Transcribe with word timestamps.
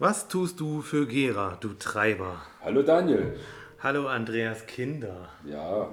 Was 0.00 0.26
tust 0.26 0.58
du 0.58 0.82
für 0.82 1.06
Gera, 1.06 1.56
du 1.60 1.68
Treiber? 1.78 2.42
Hallo 2.64 2.82
Daniel. 2.82 3.36
Hallo 3.80 4.08
Andreas 4.08 4.66
Kinder. 4.66 5.28
Ja, 5.48 5.88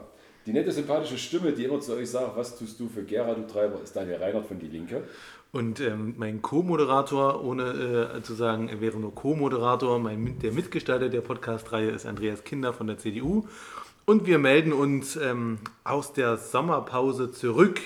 die 0.48 0.54
nette, 0.54 0.72
sympathische 0.72 1.20
Stimme, 1.20 1.52
die 1.52 1.66
immer 1.66 1.80
zu 1.82 1.94
euch 1.94 2.10
sagt, 2.10 2.36
was 2.36 2.58
tust 2.58 2.80
du 2.80 2.90
für 2.90 3.04
Gera, 3.04 3.36
du 3.36 3.46
Treiber, 3.46 3.80
ist 3.84 3.96
Daniel 3.96 4.16
Reinhardt 4.16 4.48
von 4.48 4.58
Die 4.58 4.66
Linke. 4.66 5.04
Und 5.52 5.82
ähm, 5.82 6.16
mein 6.18 6.42
Co-Moderator, 6.42 7.44
ohne 7.44 8.16
äh, 8.16 8.24
zu 8.24 8.34
sagen, 8.34 8.70
er 8.70 8.82
wäre 8.82 8.98
nur 8.98 9.14
Co-Moderator, 9.14 10.00
mein, 10.00 10.40
der 10.40 10.52
Mitgestalter 10.52 11.10
der 11.10 11.22
Podcast-Reihe 11.22 11.92
ist 11.92 12.08
Andreas 12.08 12.44
Kinder 12.44 12.74
von 12.74 12.88
der 12.88 12.98
CDU. 12.98 13.46
Und 14.06 14.26
wir 14.26 14.40
melden 14.40 14.74
uns 14.74 15.16
ähm, 15.16 15.60
aus 15.84 16.12
der 16.14 16.38
Sommerpause 16.38 17.32
zurück 17.32 17.80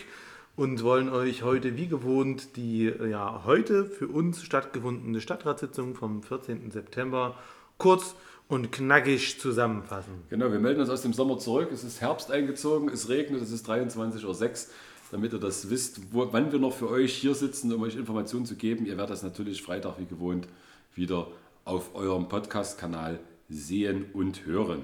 und 0.55 0.83
wollen 0.83 1.09
euch 1.09 1.43
heute 1.43 1.77
wie 1.77 1.87
gewohnt 1.87 2.55
die 2.55 2.85
ja, 2.85 3.43
heute 3.45 3.85
für 3.85 4.07
uns 4.07 4.43
stattgefundene 4.43 5.21
Stadtratssitzung 5.21 5.95
vom 5.95 6.23
14. 6.23 6.71
September 6.71 7.35
kurz 7.77 8.15
und 8.47 8.71
knackig 8.71 9.39
zusammenfassen. 9.39 10.23
Genau, 10.29 10.51
wir 10.51 10.59
melden 10.59 10.81
uns 10.81 10.89
aus 10.89 11.01
dem 11.01 11.13
Sommer 11.13 11.37
zurück. 11.39 11.69
Es 11.71 11.83
ist 11.83 12.01
Herbst 12.01 12.31
eingezogen, 12.31 12.89
es 12.89 13.09
regnet, 13.09 13.41
es 13.41 13.51
ist 13.51 13.69
23.06 13.69 14.23
Uhr, 14.25 14.73
damit 15.11 15.33
ihr 15.33 15.39
das 15.39 15.69
wisst, 15.69 16.13
wo, 16.13 16.31
wann 16.31 16.51
wir 16.51 16.59
noch 16.59 16.73
für 16.73 16.89
euch 16.89 17.13
hier 17.13 17.35
sitzen, 17.35 17.73
um 17.73 17.81
euch 17.81 17.95
Informationen 17.95 18.45
zu 18.45 18.55
geben. 18.55 18.85
Ihr 18.85 18.97
werdet 18.97 19.11
das 19.11 19.23
natürlich 19.23 19.61
Freitag 19.61 19.99
wie 19.99 20.05
gewohnt 20.05 20.47
wieder 20.93 21.27
auf 21.65 21.95
eurem 21.95 22.29
Podcast-Kanal 22.29 23.19
sehen 23.49 24.05
und 24.13 24.45
hören. 24.45 24.83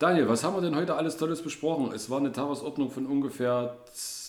Daniel, 0.00 0.30
was 0.30 0.44
haben 0.44 0.56
wir 0.56 0.62
denn 0.62 0.74
heute 0.76 0.94
alles 0.94 1.18
Tolles 1.18 1.42
besprochen? 1.42 1.92
Es 1.94 2.08
war 2.08 2.20
eine 2.20 2.32
Tagesordnung 2.32 2.90
von 2.90 3.04
ungefähr 3.04 3.76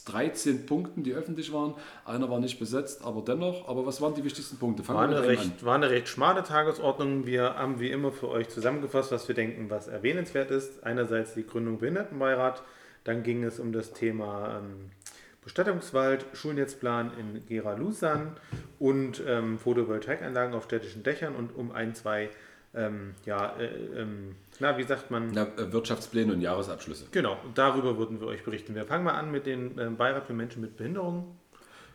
13 0.04 0.66
Punkten, 0.66 1.04
die 1.04 1.14
öffentlich 1.14 1.54
waren. 1.54 1.76
Einer 2.04 2.30
war 2.30 2.42
nicht 2.42 2.60
besetzt, 2.60 3.06
aber 3.06 3.22
dennoch. 3.22 3.70
Aber 3.70 3.86
was 3.86 4.02
waren 4.02 4.14
die 4.14 4.26
wichtigsten 4.26 4.58
Punkte? 4.58 4.84
Fangen 4.84 4.98
war, 4.98 5.08
eine 5.08 5.26
recht, 5.26 5.64
war 5.64 5.76
eine 5.76 5.90
recht 5.90 6.10
schmale 6.10 6.44
Tagesordnung. 6.44 7.26
Wir 7.26 7.56
haben 7.56 7.80
wie 7.80 7.90
immer 7.90 8.12
für 8.12 8.28
euch 8.28 8.50
zusammengefasst, 8.50 9.14
was 9.14 9.30
wir 9.30 9.36
denken, 9.36 9.70
was 9.70 9.88
erwähnenswert 9.88 10.52
ist. 10.52 10.84
Einerseits 10.84 11.36
die 11.36 11.48
Gründung 11.48 11.80
Behindertenbeirat, 11.80 12.64
dann 13.06 13.24
ging 13.24 13.46
es 13.46 13.58
um 13.58 13.72
das 13.72 13.94
Thema 13.94 14.58
ähm, 14.58 14.92
Bestattungswald, 15.42 16.26
Schulnetzplan 16.34 17.12
in 17.18 17.46
Gera-Lusan 17.48 18.36
und 18.78 19.24
ähm, 19.26 19.58
Photovoltaikanlagen 19.58 20.54
auf 20.54 20.66
städtischen 20.66 21.04
Dächern 21.04 21.34
und 21.34 21.56
um 21.56 21.72
ein, 21.72 21.96
zwei 21.96 22.30
ähm, 22.74 23.16
ja, 23.26 23.58
äh, 23.58 23.66
ähm, 24.02 24.36
na, 24.60 24.78
wie 24.78 24.84
sagt 24.84 25.12
man? 25.12 25.32
Na, 25.34 25.44
äh, 25.58 25.72
Wirtschaftspläne 25.74 26.34
und 26.34 26.42
Jahresabschlüsse. 26.42 27.08
Genau, 27.12 27.38
darüber 27.54 27.98
würden 27.98 28.22
wir 28.22 28.28
euch 28.28 28.44
berichten. 28.44 28.76
Wir 28.76 28.86
fangen 28.86 29.04
mal 29.04 29.14
an 29.14 29.32
mit 29.32 29.46
dem 29.46 29.78
äh, 29.78 29.90
Beirat 29.90 30.26
für 30.26 30.34
Menschen 30.34 30.62
mit 30.62 30.78
Behinderungen. 30.78 31.26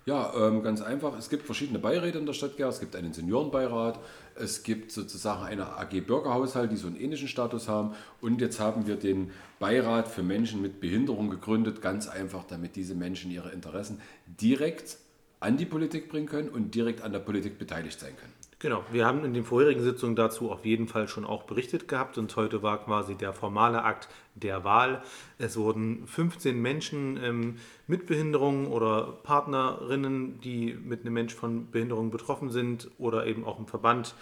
Ja, 0.04 0.32
ähm, 0.36 0.62
ganz 0.62 0.82
einfach. 0.82 1.18
Es 1.18 1.30
gibt 1.30 1.46
verschiedene 1.46 1.80
Beiräte 1.80 2.18
in 2.18 2.26
der 2.26 2.32
Stadt 2.32 2.56
Gera. 2.56 2.68
Es 2.68 2.78
gibt 2.78 2.94
einen 2.94 3.12
Seniorenbeirat, 3.12 3.98
es 4.36 4.62
gibt 4.62 4.92
sozusagen 4.92 5.42
eine 5.42 5.78
AG 5.78 6.00
Bürgerhaushalt, 6.06 6.70
die 6.70 6.76
so 6.76 6.86
einen 6.86 6.94
ähnlichen 6.94 7.26
Status 7.26 7.68
haben. 7.68 7.94
Und 8.20 8.40
jetzt 8.40 8.60
haben 8.60 8.86
wir 8.86 8.94
den 8.96 9.32
Beirat 9.58 10.06
für 10.06 10.22
Menschen 10.22 10.62
mit 10.62 10.80
Behinderung 10.80 11.28
gegründet, 11.28 11.82
ganz 11.82 12.06
einfach, 12.06 12.44
damit 12.44 12.76
diese 12.76 12.94
Menschen 12.94 13.32
ihre 13.32 13.50
Interessen 13.50 14.00
direkt 14.40 14.98
an 15.40 15.56
die 15.56 15.66
Politik 15.66 16.08
bringen 16.08 16.26
können 16.28 16.50
und 16.50 16.74
direkt 16.74 17.02
an 17.02 17.12
der 17.12 17.18
Politik 17.18 17.58
beteiligt 17.58 17.98
sein 17.98 18.16
können. 18.16 18.32
Genau, 18.58 18.82
wir 18.90 19.04
haben 19.04 19.22
in 19.22 19.34
den 19.34 19.44
vorherigen 19.44 19.82
Sitzungen 19.82 20.16
dazu 20.16 20.50
auf 20.50 20.64
jeden 20.64 20.88
Fall 20.88 21.08
schon 21.08 21.26
auch 21.26 21.42
berichtet 21.42 21.88
gehabt 21.88 22.16
und 22.16 22.34
heute 22.36 22.62
war 22.62 22.82
quasi 22.82 23.14
der 23.14 23.34
formale 23.34 23.84
Akt 23.84 24.08
der 24.34 24.64
Wahl. 24.64 25.02
Es 25.36 25.58
wurden 25.58 26.06
15 26.06 26.58
Menschen 26.58 27.22
ähm, 27.22 27.56
mit 27.86 28.06
Behinderung 28.06 28.68
oder 28.68 29.18
Partnerinnen, 29.24 30.40
die 30.40 30.72
mit 30.72 31.02
einem 31.02 31.12
Mensch 31.12 31.34
von 31.34 31.70
Behinderung 31.70 32.10
betroffen 32.10 32.48
sind 32.48 32.90
oder 32.96 33.26
eben 33.26 33.44
auch 33.44 33.58
im 33.58 33.66
Verband 33.66 34.14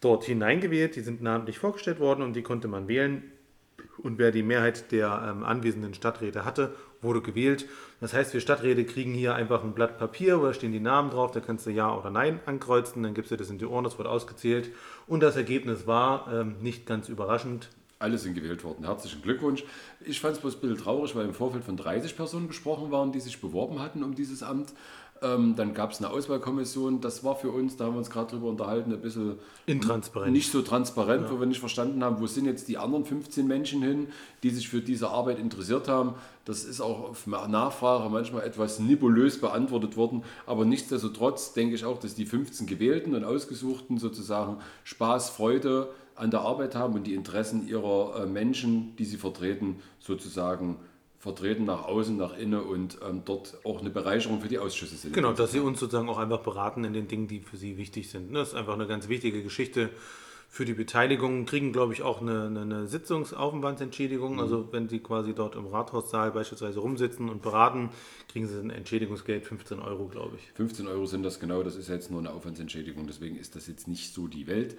dort 0.00 0.24
hineingewählt. 0.24 0.96
Die 0.96 1.02
sind 1.02 1.22
namentlich 1.22 1.60
vorgestellt 1.60 2.00
worden 2.00 2.22
und 2.22 2.34
die 2.34 2.42
konnte 2.42 2.66
man 2.66 2.88
wählen. 2.88 3.22
Und 3.98 4.18
wer 4.18 4.32
die 4.32 4.42
Mehrheit 4.42 4.90
der 4.90 5.28
ähm, 5.30 5.44
anwesenden 5.44 5.94
Stadträte 5.94 6.44
hatte, 6.44 6.74
wurde 7.02 7.20
gewählt. 7.20 7.66
Das 8.00 8.12
heißt, 8.12 8.34
wir 8.34 8.40
Stadträte 8.40 8.84
kriegen 8.84 9.12
hier 9.12 9.34
einfach 9.34 9.64
ein 9.64 9.72
Blatt 9.72 9.98
Papier, 9.98 10.40
wo 10.40 10.46
da 10.46 10.54
stehen 10.54 10.72
die 10.72 10.80
Namen 10.80 11.10
drauf, 11.10 11.30
da 11.30 11.40
kannst 11.40 11.66
du 11.66 11.70
Ja 11.70 11.94
oder 11.96 12.10
Nein 12.10 12.40
ankreuzen, 12.46 13.02
dann 13.02 13.14
gibst 13.14 13.30
du 13.30 13.36
das 13.36 13.50
in 13.50 13.58
die 13.58 13.66
Ohren, 13.66 13.84
das 13.84 13.98
wird 13.98 14.08
ausgezählt. 14.08 14.70
Und 15.06 15.20
das 15.20 15.36
Ergebnis 15.36 15.86
war 15.86 16.32
ähm, 16.32 16.56
nicht 16.60 16.86
ganz 16.86 17.08
überraschend. 17.08 17.68
Alle 17.98 18.18
sind 18.18 18.34
gewählt 18.34 18.62
worden. 18.62 18.84
Herzlichen 18.84 19.22
Glückwunsch. 19.22 19.64
Ich 20.04 20.20
fand 20.20 20.34
es 20.34 20.40
bloß 20.42 20.56
ein 20.56 20.60
bisschen 20.60 20.76
traurig, 20.76 21.16
weil 21.16 21.24
im 21.24 21.32
Vorfeld 21.32 21.64
von 21.64 21.78
30 21.78 22.14
Personen 22.14 22.46
gesprochen 22.46 22.90
waren, 22.90 23.10
die 23.10 23.20
sich 23.20 23.40
beworben 23.40 23.80
hatten 23.80 24.04
um 24.04 24.14
dieses 24.14 24.42
Amt. 24.42 24.74
Ähm, 25.34 25.54
dann 25.56 25.74
gab 25.74 25.92
es 25.92 25.98
eine 25.98 26.10
Auswahlkommission. 26.10 27.00
Das 27.00 27.24
war 27.24 27.36
für 27.36 27.50
uns, 27.50 27.76
da 27.76 27.86
haben 27.86 27.94
wir 27.94 27.98
uns 27.98 28.10
gerade 28.10 28.30
drüber 28.30 28.48
unterhalten, 28.48 28.92
ein 28.92 29.00
bisschen 29.00 29.38
intransparent. 29.66 30.32
Nicht 30.32 30.50
so 30.50 30.62
transparent, 30.62 31.24
ja. 31.24 31.32
wo 31.32 31.40
wir 31.40 31.46
nicht 31.46 31.60
verstanden 31.60 32.04
haben, 32.04 32.20
wo 32.20 32.26
sind 32.26 32.46
jetzt 32.46 32.68
die 32.68 32.78
anderen 32.78 33.04
15 33.04 33.46
Menschen 33.46 33.82
hin, 33.82 34.08
die 34.42 34.50
sich 34.50 34.68
für 34.68 34.80
diese 34.80 35.08
Arbeit 35.08 35.38
interessiert 35.38 35.88
haben. 35.88 36.14
Das 36.44 36.64
ist 36.64 36.80
auch 36.80 37.10
auf 37.10 37.26
Nachfrage 37.26 38.08
manchmal 38.08 38.44
etwas 38.44 38.78
nebulös 38.78 39.40
beantwortet 39.40 39.96
worden. 39.96 40.22
Aber 40.46 40.64
nichtsdestotrotz 40.64 41.52
denke 41.54 41.74
ich 41.74 41.84
auch, 41.84 41.98
dass 41.98 42.14
die 42.14 42.26
15 42.26 42.66
Gewählten 42.66 43.14
und 43.14 43.24
Ausgesuchten 43.24 43.98
sozusagen 43.98 44.58
Spaß, 44.84 45.30
Freude 45.30 45.88
an 46.14 46.30
der 46.30 46.40
Arbeit 46.40 46.74
haben 46.74 46.94
und 46.94 47.06
die 47.06 47.14
Interessen 47.14 47.68
ihrer 47.68 48.22
äh, 48.22 48.26
Menschen, 48.26 48.96
die 48.96 49.04
sie 49.04 49.18
vertreten, 49.18 49.76
sozusagen 49.98 50.76
vertreten 51.26 51.64
nach 51.64 51.84
außen, 51.84 52.16
nach 52.16 52.36
innen 52.36 52.60
und 52.60 52.98
ähm, 53.06 53.22
dort 53.24 53.58
auch 53.64 53.80
eine 53.80 53.90
Bereicherung 53.90 54.40
für 54.40 54.48
die 54.48 54.58
Ausschüsse 54.58 54.96
sind. 54.96 55.12
Genau, 55.12 55.32
dass 55.32 55.52
sie 55.52 55.60
uns 55.60 55.80
sozusagen 55.80 56.08
auch 56.08 56.18
einfach 56.18 56.40
beraten 56.40 56.84
in 56.84 56.92
den 56.92 57.08
Dingen, 57.08 57.28
die 57.28 57.40
für 57.40 57.56
sie 57.56 57.76
wichtig 57.76 58.08
sind. 58.08 58.32
Das 58.34 58.48
ist 58.48 58.54
einfach 58.54 58.74
eine 58.74 58.86
ganz 58.86 59.08
wichtige 59.08 59.42
Geschichte 59.42 59.90
für 60.48 60.64
die 60.64 60.72
Beteiligung. 60.72 61.44
Kriegen, 61.44 61.72
glaube 61.72 61.92
ich, 61.92 62.02
auch 62.02 62.20
eine, 62.20 62.46
eine 62.46 62.86
Sitzungsaufwandsentschädigung. 62.86 64.34
Mhm. 64.34 64.40
Also 64.40 64.72
wenn 64.72 64.88
sie 64.88 65.00
quasi 65.00 65.34
dort 65.34 65.54
im 65.54 65.66
Rathaussaal 65.66 66.30
beispielsweise 66.30 66.80
rumsitzen 66.80 67.28
und 67.28 67.42
beraten, 67.42 67.90
kriegen 68.28 68.46
sie 68.46 68.58
ein 68.58 68.70
Entschädigungsgeld, 68.70 69.44
15 69.44 69.80
Euro, 69.80 70.06
glaube 70.06 70.36
ich. 70.36 70.52
15 70.54 70.86
Euro 70.86 71.06
sind 71.06 71.22
das 71.22 71.40
genau, 71.40 71.62
das 71.62 71.76
ist 71.76 71.88
jetzt 71.88 72.10
nur 72.10 72.20
eine 72.20 72.32
Aufwandsentschädigung, 72.32 73.06
deswegen 73.06 73.36
ist 73.36 73.56
das 73.56 73.66
jetzt 73.66 73.88
nicht 73.88 74.14
so 74.14 74.28
die 74.28 74.46
Welt. 74.46 74.76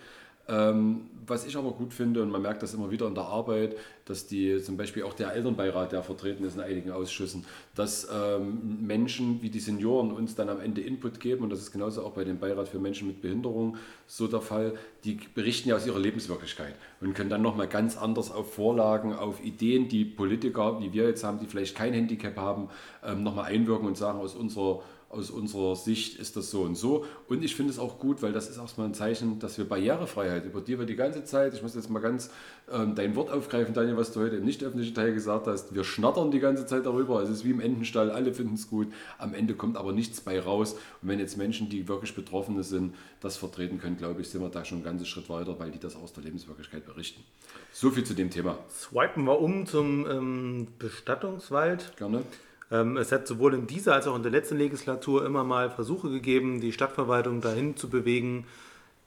Ähm, 0.50 1.10
was 1.28 1.46
ich 1.46 1.58
aber 1.58 1.72
gut 1.72 1.94
finde, 1.94 2.22
und 2.22 2.32
man 2.32 2.42
merkt 2.42 2.64
das 2.64 2.74
immer 2.74 2.90
wieder 2.90 3.06
in 3.06 3.14
der 3.14 3.26
Arbeit, 3.26 3.76
dass 4.06 4.28
die 4.28 4.62
zum 4.62 4.78
Beispiel 4.78 5.04
auch 5.04 5.14
der 5.14 5.34
Elternbeirat, 5.34 5.92
der 5.92 6.02
vertreten 6.02 6.46
ist 6.46 6.56
in 6.56 6.62
einigen 6.62 6.92
Ausschüssen, 6.92 7.46
dass 7.76 8.08
ähm, 8.10 8.86
Menschen 8.88 9.42
wie 9.42 9.50
die 9.50 9.60
Senioren 9.60 10.14
uns 10.14 10.36
dann 10.36 10.48
am 10.48 10.62
Ende 10.62 10.80
Input 10.80 11.20
geben, 11.20 11.44
und 11.44 11.50
das 11.50 11.60
ist 11.60 11.74
genauso 11.74 12.06
auch 12.06 12.12
bei 12.12 12.24
dem 12.24 12.40
Beirat 12.40 12.70
für 12.70 12.80
Menschen 12.80 13.08
mit 13.08 13.22
Behinderung 13.22 13.76
so 14.08 14.28
der 14.28 14.40
Fall, 14.40 14.76
die 15.04 15.20
berichten 15.36 15.68
ja 15.68 15.76
aus 15.76 15.86
ihrer 15.86 16.00
Lebenswirklichkeit 16.00 16.76
und 17.02 17.14
können 17.14 17.30
dann 17.30 17.42
nochmal 17.42 17.68
ganz 17.68 17.98
anders 17.98 18.32
auf 18.32 18.54
Vorlagen, 18.54 19.14
auf 19.14 19.44
Ideen, 19.44 19.90
die 19.90 20.06
Politiker, 20.06 20.80
wie 20.80 20.94
wir 20.94 21.10
jetzt 21.10 21.26
haben, 21.26 21.40
die 21.40 21.46
vielleicht 21.46 21.76
kein 21.76 21.92
Handicap 21.92 22.38
haben, 22.38 22.70
ähm, 23.06 23.24
nochmal 23.24 23.52
einwirken 23.52 23.86
und 23.86 23.98
sagen, 23.98 24.20
aus 24.20 24.34
unserer 24.34 24.82
aus 25.10 25.30
unserer 25.30 25.76
Sicht 25.76 26.20
ist 26.20 26.36
das 26.36 26.52
so 26.52 26.64
und 26.64 26.76
so. 26.76 27.06
Und 27.30 27.44
ich 27.44 27.56
finde 27.56 27.72
es 27.72 27.80
auch 27.80 27.98
gut, 27.98 28.22
weil 28.22 28.34
das 28.34 28.50
ist 28.50 28.60
auch 28.60 28.76
mal 28.78 28.86
ein 28.86 28.94
Zeichen, 28.94 29.40
dass 29.40 29.58
wir 29.58 29.66
Barrierefreiheit, 29.66 30.46
über 30.46 30.60
die 30.60 30.78
wir 30.78 30.86
die 30.86 30.98
ganze 30.98 31.24
Zeit, 31.24 31.54
ich 31.54 31.62
muss 31.62 31.76
jetzt 31.76 31.90
mal 31.90 32.00
ganz 32.00 32.30
ähm, 32.70 32.94
dein 32.94 33.16
Wort 33.16 33.32
aufgreifen, 33.32 33.74
Daniel, 33.74 33.96
was 33.96 34.12
du 34.12 34.20
heute 34.20 34.36
im 34.36 34.44
nicht 34.44 34.64
öffentlichen 34.64 34.94
Teil 34.94 35.14
gesagt 35.14 35.48
hast, 35.48 35.74
wir 35.74 35.86
schnattern 35.86 36.30
die 36.32 36.40
ganze 36.40 36.66
Zeit 36.66 36.86
darüber. 36.86 37.22
Es 37.22 37.30
ist 37.30 37.46
wie 37.46 37.52
im 37.52 37.62
Entenstall, 37.62 38.12
alle 38.12 38.34
finden 38.34 38.56
es 38.56 38.70
gut. 38.70 38.88
Am 39.18 39.34
Ende 39.34 39.54
kommt 39.54 39.78
aber 39.78 39.94
nichts 39.94 40.20
bei 40.20 40.42
raus. 40.42 40.74
Und 41.02 41.08
wenn 41.08 41.20
jetzt 41.20 41.38
Menschen, 41.38 41.70
die 41.70 41.88
wirklich 41.88 42.14
Betroffene 42.14 42.64
sind, 42.64 42.94
das 43.22 43.38
vertreten 43.38 43.80
können, 43.80 43.96
glaube 43.96 44.22
ich, 44.22 44.30
sind 44.30 44.42
wir 44.42 44.50
da 44.50 44.66
schon 44.66 44.80
einen 44.80 44.86
ganzen 44.86 45.06
Schritt 45.06 45.30
weiter, 45.30 45.58
weil 45.58 45.72
die 45.72 45.80
das 45.80 45.96
aus 45.96 46.12
der 46.12 46.24
Lebenswirklichkeit 46.24 46.86
berichten. 46.86 47.24
So 47.72 47.92
viel 47.92 48.04
zu 48.04 48.14
dem 48.14 48.30
Thema. 48.30 48.58
Swipen 48.70 49.24
wir 49.24 49.40
um 49.40 49.66
zum 49.66 50.06
ähm, 50.10 50.68
Bestattungswald. 50.78 51.96
Gerne. 51.96 52.24
Ähm, 52.72 52.98
es 52.98 53.12
hat 53.12 53.28
sowohl 53.28 53.54
in 53.54 53.68
dieser 53.68 53.94
als 53.94 54.08
auch 54.08 54.16
in 54.16 54.24
der 54.24 54.32
letzten 54.32 54.58
Legislatur 54.58 55.26
immer 55.26 55.44
mal 55.44 55.70
Versuche 55.70 56.10
gegeben, 56.10 56.60
die 56.60 56.74
Stadtverwaltung 56.74 57.42
dahin 57.42 57.76
zu 57.76 57.90
bewegen, 57.90 58.46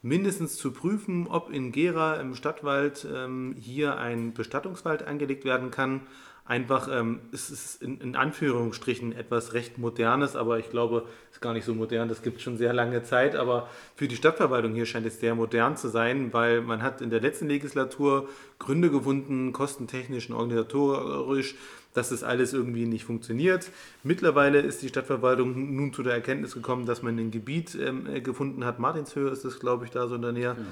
mindestens 0.02 0.56
zu 0.56 0.72
prüfen, 0.72 1.26
ob 1.26 1.50
in 1.50 1.72
Gera 1.72 2.16
im 2.16 2.34
Stadtwald 2.34 3.06
ähm, 3.12 3.54
hier 3.60 3.98
ein 3.98 4.32
Bestattungswald 4.32 5.06
angelegt 5.06 5.44
werden 5.44 5.70
kann. 5.70 6.02
Einfach, 6.50 6.88
ähm, 6.90 7.20
es 7.30 7.48
ist 7.48 7.80
in, 7.80 8.00
in, 8.00 8.16
Anführungsstrichen 8.16 9.12
etwas 9.12 9.52
recht 9.52 9.78
Modernes, 9.78 10.34
aber 10.34 10.58
ich 10.58 10.68
glaube, 10.68 11.04
es 11.28 11.36
ist 11.36 11.40
gar 11.40 11.52
nicht 11.52 11.64
so 11.64 11.76
modern, 11.76 12.08
das 12.08 12.22
gibt 12.22 12.40
schon 12.40 12.56
sehr 12.56 12.72
lange 12.72 13.04
Zeit, 13.04 13.36
aber 13.36 13.68
für 13.94 14.08
die 14.08 14.16
Stadtverwaltung 14.16 14.74
hier 14.74 14.84
scheint 14.84 15.06
es 15.06 15.20
sehr 15.20 15.36
modern 15.36 15.76
zu 15.76 15.86
sein, 15.86 16.32
weil 16.32 16.60
man 16.60 16.82
hat 16.82 17.02
in 17.02 17.10
der 17.10 17.20
letzten 17.20 17.46
Legislatur 17.46 18.28
Gründe 18.58 18.90
gefunden, 18.90 19.52
kostentechnisch 19.52 20.28
und 20.28 20.34
organisatorisch, 20.34 21.54
dass 21.94 22.08
das 22.08 22.24
alles 22.24 22.52
irgendwie 22.52 22.86
nicht 22.86 23.04
funktioniert. 23.04 23.70
Mittlerweile 24.02 24.58
ist 24.58 24.82
die 24.82 24.88
Stadtverwaltung 24.88 25.76
nun 25.76 25.92
zu 25.92 26.02
der 26.02 26.14
Erkenntnis 26.14 26.54
gekommen, 26.54 26.84
dass 26.84 27.00
man 27.00 27.16
ein 27.16 27.30
Gebiet 27.30 27.76
ähm, 27.76 28.08
äh, 28.12 28.20
gefunden 28.20 28.64
hat, 28.64 28.80
Martinshöhe 28.80 29.30
ist 29.30 29.44
das, 29.44 29.60
glaube 29.60 29.84
ich, 29.84 29.92
da 29.92 30.08
so 30.08 30.16
in 30.16 30.22
der 30.22 30.32
Nähe, 30.32 30.54
genau. 30.56 30.68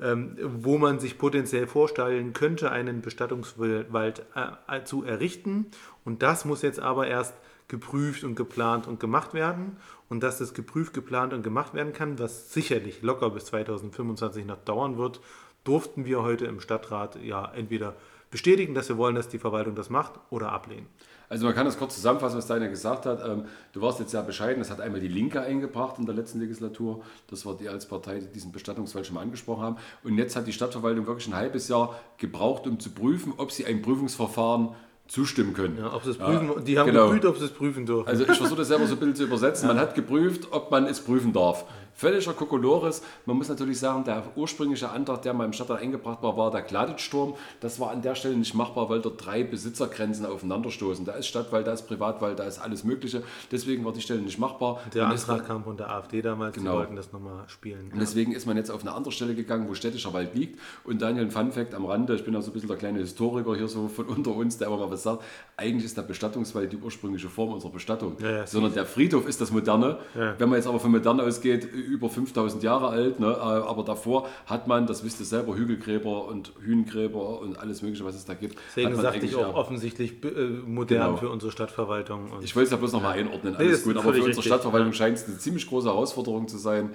Ähm, 0.00 0.36
wo 0.40 0.78
man 0.78 0.98
sich 0.98 1.18
potenziell 1.18 1.66
vorstellen 1.66 2.32
könnte, 2.32 2.70
einen 2.70 3.00
Bestattungswald 3.00 4.26
äh, 4.34 4.76
äh, 4.76 4.84
zu 4.84 5.04
errichten. 5.04 5.66
Und 6.04 6.22
das 6.22 6.44
muss 6.44 6.62
jetzt 6.62 6.80
aber 6.80 7.06
erst 7.06 7.34
geprüft 7.68 8.22
und 8.22 8.34
geplant 8.34 8.86
und 8.86 9.00
gemacht 9.00 9.34
werden. 9.34 9.78
Und 10.08 10.22
dass 10.22 10.38
das 10.38 10.54
geprüft, 10.54 10.94
geplant 10.94 11.32
und 11.32 11.42
gemacht 11.42 11.74
werden 11.74 11.92
kann, 11.92 12.18
was 12.18 12.52
sicherlich 12.52 13.02
locker 13.02 13.30
bis 13.30 13.46
2025 13.46 14.44
noch 14.44 14.58
dauern 14.58 14.98
wird, 14.98 15.20
durften 15.64 16.04
wir 16.04 16.22
heute 16.22 16.46
im 16.46 16.60
Stadtrat 16.60 17.16
ja 17.22 17.50
entweder 17.52 17.96
bestätigen, 18.30 18.74
dass 18.74 18.88
wir 18.88 18.98
wollen, 18.98 19.14
dass 19.14 19.28
die 19.28 19.38
Verwaltung 19.38 19.74
das 19.74 19.90
macht, 19.90 20.12
oder 20.30 20.52
ablehnen. 20.52 20.86
Also 21.28 21.44
man 21.44 21.54
kann 21.54 21.66
das 21.66 21.78
kurz 21.78 21.94
zusammenfassen, 21.94 22.38
was 22.38 22.46
Deiner 22.46 22.68
gesagt 22.68 23.06
hat. 23.06 23.26
Ähm, 23.26 23.44
du 23.72 23.80
warst 23.80 23.98
jetzt 23.98 24.10
sehr 24.10 24.22
bescheiden, 24.22 24.60
das 24.60 24.70
hat 24.70 24.80
einmal 24.80 25.00
die 25.00 25.08
Linke 25.08 25.40
eingebracht 25.40 25.98
in 25.98 26.06
der 26.06 26.14
letzten 26.14 26.40
Legislatur. 26.40 27.02
Das 27.28 27.44
war 27.46 27.56
die 27.56 27.68
als 27.68 27.86
Partei, 27.86 28.20
die 28.20 28.26
diesen 28.26 28.52
Bestattungsfall 28.52 29.04
schon 29.04 29.14
mal 29.14 29.22
angesprochen 29.22 29.62
haben. 29.62 29.76
Und 30.04 30.18
jetzt 30.18 30.36
hat 30.36 30.46
die 30.46 30.52
Stadtverwaltung 30.52 31.06
wirklich 31.06 31.26
ein 31.28 31.34
halbes 31.34 31.68
Jahr 31.68 31.98
gebraucht, 32.18 32.66
um 32.66 32.78
zu 32.78 32.90
prüfen, 32.90 33.34
ob 33.36 33.52
sie 33.52 33.66
ein 33.66 33.82
Prüfungsverfahren 33.82 34.70
zustimmen 35.08 35.54
können. 35.54 35.78
Ja, 35.78 35.92
ob 35.92 36.02
sie 36.02 36.10
es 36.10 36.18
prüfen, 36.18 36.48
ja, 36.48 36.60
die 36.60 36.78
haben 36.78 36.86
genau. 36.86 37.04
geprüft, 37.04 37.24
ob 37.26 37.38
sie 37.38 37.44
es 37.44 37.52
prüfen 37.52 37.86
dürfen. 37.86 38.08
Also 38.08 38.24
ich 38.24 38.36
versuche 38.36 38.58
das 38.58 38.68
selber 38.68 38.86
so 38.86 38.94
ein 38.94 38.98
bisschen 38.98 39.14
zu 39.16 39.24
übersetzen. 39.24 39.68
Man 39.68 39.78
hat 39.78 39.94
geprüft, 39.94 40.48
ob 40.50 40.70
man 40.70 40.86
es 40.86 41.00
prüfen 41.00 41.32
darf 41.32 41.64
völliger 41.96 42.34
Kokolores. 42.34 43.02
Man 43.24 43.38
muss 43.38 43.48
natürlich 43.48 43.78
sagen, 43.78 44.04
der 44.04 44.22
ursprüngliche 44.36 44.90
Antrag, 44.90 45.22
der 45.22 45.32
mal 45.32 45.46
im 45.46 45.52
Stadtrat 45.52 45.80
eingebracht 45.80 46.22
war, 46.22 46.36
war 46.36 46.50
der 46.50 46.62
Gladitsturm. 46.62 47.34
Das 47.60 47.80
war 47.80 47.90
an 47.90 48.02
der 48.02 48.14
Stelle 48.14 48.36
nicht 48.36 48.54
machbar, 48.54 48.88
weil 48.90 49.00
dort 49.00 49.24
drei 49.24 49.42
Besitzergrenzen 49.42 50.26
aufeinanderstoßen. 50.26 51.04
Da 51.04 51.12
ist 51.12 51.26
Stadtwald, 51.26 51.66
da 51.66 51.72
ist 51.72 51.88
Privatwald, 51.88 52.38
da 52.38 52.44
ist 52.44 52.58
alles 52.58 52.84
Mögliche. 52.84 53.22
Deswegen 53.50 53.84
war 53.84 53.92
die 53.92 54.02
Stelle 54.02 54.20
nicht 54.20 54.38
machbar. 54.38 54.80
Der 54.92 55.06
Und 55.06 55.12
Antrag 55.12 55.46
kam 55.46 55.64
von 55.64 55.76
der 55.76 55.90
AfD 55.90 56.20
damals, 56.20 56.54
genau. 56.54 56.72
die 56.72 56.78
wollten 56.78 56.96
das 56.96 57.12
nochmal 57.12 57.44
spielen. 57.48 57.90
Und 57.92 58.00
deswegen 58.00 58.32
ist 58.32 58.46
man 58.46 58.56
jetzt 58.58 58.70
auf 58.70 58.82
eine 58.82 58.92
andere 58.92 59.12
Stelle 59.12 59.34
gegangen, 59.34 59.66
wo 59.68 59.74
städtischer 59.74 60.12
Wald 60.12 60.34
liegt. 60.34 60.60
Und 60.84 61.00
Daniel, 61.00 61.24
ein 61.24 61.30
Funfact 61.30 61.74
am 61.74 61.86
Rande, 61.86 62.14
ich 62.14 62.24
bin 62.24 62.36
auch 62.36 62.42
so 62.42 62.50
ein 62.50 62.52
bisschen 62.52 62.68
der 62.68 62.76
kleine 62.76 62.98
Historiker 62.98 63.56
hier 63.56 63.68
so 63.68 63.88
von 63.88 64.04
unter 64.06 64.32
uns, 64.32 64.58
der 64.58 64.68
immer 64.68 64.76
mal 64.76 64.90
was 64.90 65.02
sagt. 65.02 65.24
Eigentlich 65.56 65.86
ist 65.86 65.96
der 65.96 66.02
Bestattungswald 66.02 66.70
die 66.72 66.76
ursprüngliche 66.76 67.30
Form 67.30 67.52
unserer 67.52 67.72
Bestattung. 67.72 68.16
Ja, 68.20 68.30
ja, 68.30 68.46
sondern 68.46 68.74
der 68.74 68.84
Friedhof 68.84 69.26
ist 69.26 69.40
das 69.40 69.50
Moderne. 69.50 69.98
Wenn 70.14 70.48
man 70.48 70.58
jetzt 70.58 70.66
aber 70.66 70.78
von 70.78 70.90
Moderne 70.90 71.22
ausgeht, 71.22 71.66
über 71.86 72.08
5000 72.08 72.62
Jahre 72.62 72.88
alt, 72.88 73.20
ne? 73.20 73.28
Äh, 73.28 73.40
aber 73.40 73.82
davor 73.84 74.28
hat 74.46 74.66
man, 74.66 74.86
das 74.86 75.04
wisst 75.04 75.20
ihr 75.20 75.26
selber, 75.26 75.56
Hügelgräber 75.56 76.26
und 76.26 76.52
Hühngräber 76.60 77.40
und 77.40 77.58
alles 77.58 77.82
Mögliche, 77.82 78.04
was 78.04 78.14
es 78.14 78.24
da 78.24 78.34
gibt. 78.34 78.58
Deswegen 78.68 78.96
sagte 78.96 79.24
ich 79.24 79.34
auch 79.36 79.54
offensichtlich 79.54 80.22
äh, 80.24 80.28
modern 80.66 81.06
genau. 81.06 81.16
für 81.16 81.30
unsere 81.30 81.52
Stadtverwaltung. 81.52 82.30
ich 82.42 82.54
wollte 82.54 82.66
es 82.66 82.70
ja 82.72 82.76
bloß 82.76 82.92
nochmal 82.92 83.18
einordnen, 83.18 83.56
alles 83.56 83.86
nee, 83.86 83.92
gut, 83.92 84.02
aber 84.02 84.12
für 84.12 84.18
unsere 84.18 84.28
richtig. 84.28 84.46
Stadtverwaltung 84.46 84.92
scheint 84.92 85.16
es 85.16 85.26
eine 85.26 85.38
ziemlich 85.38 85.66
große 85.66 85.88
Herausforderung 85.88 86.48
zu 86.48 86.58
sein. 86.58 86.90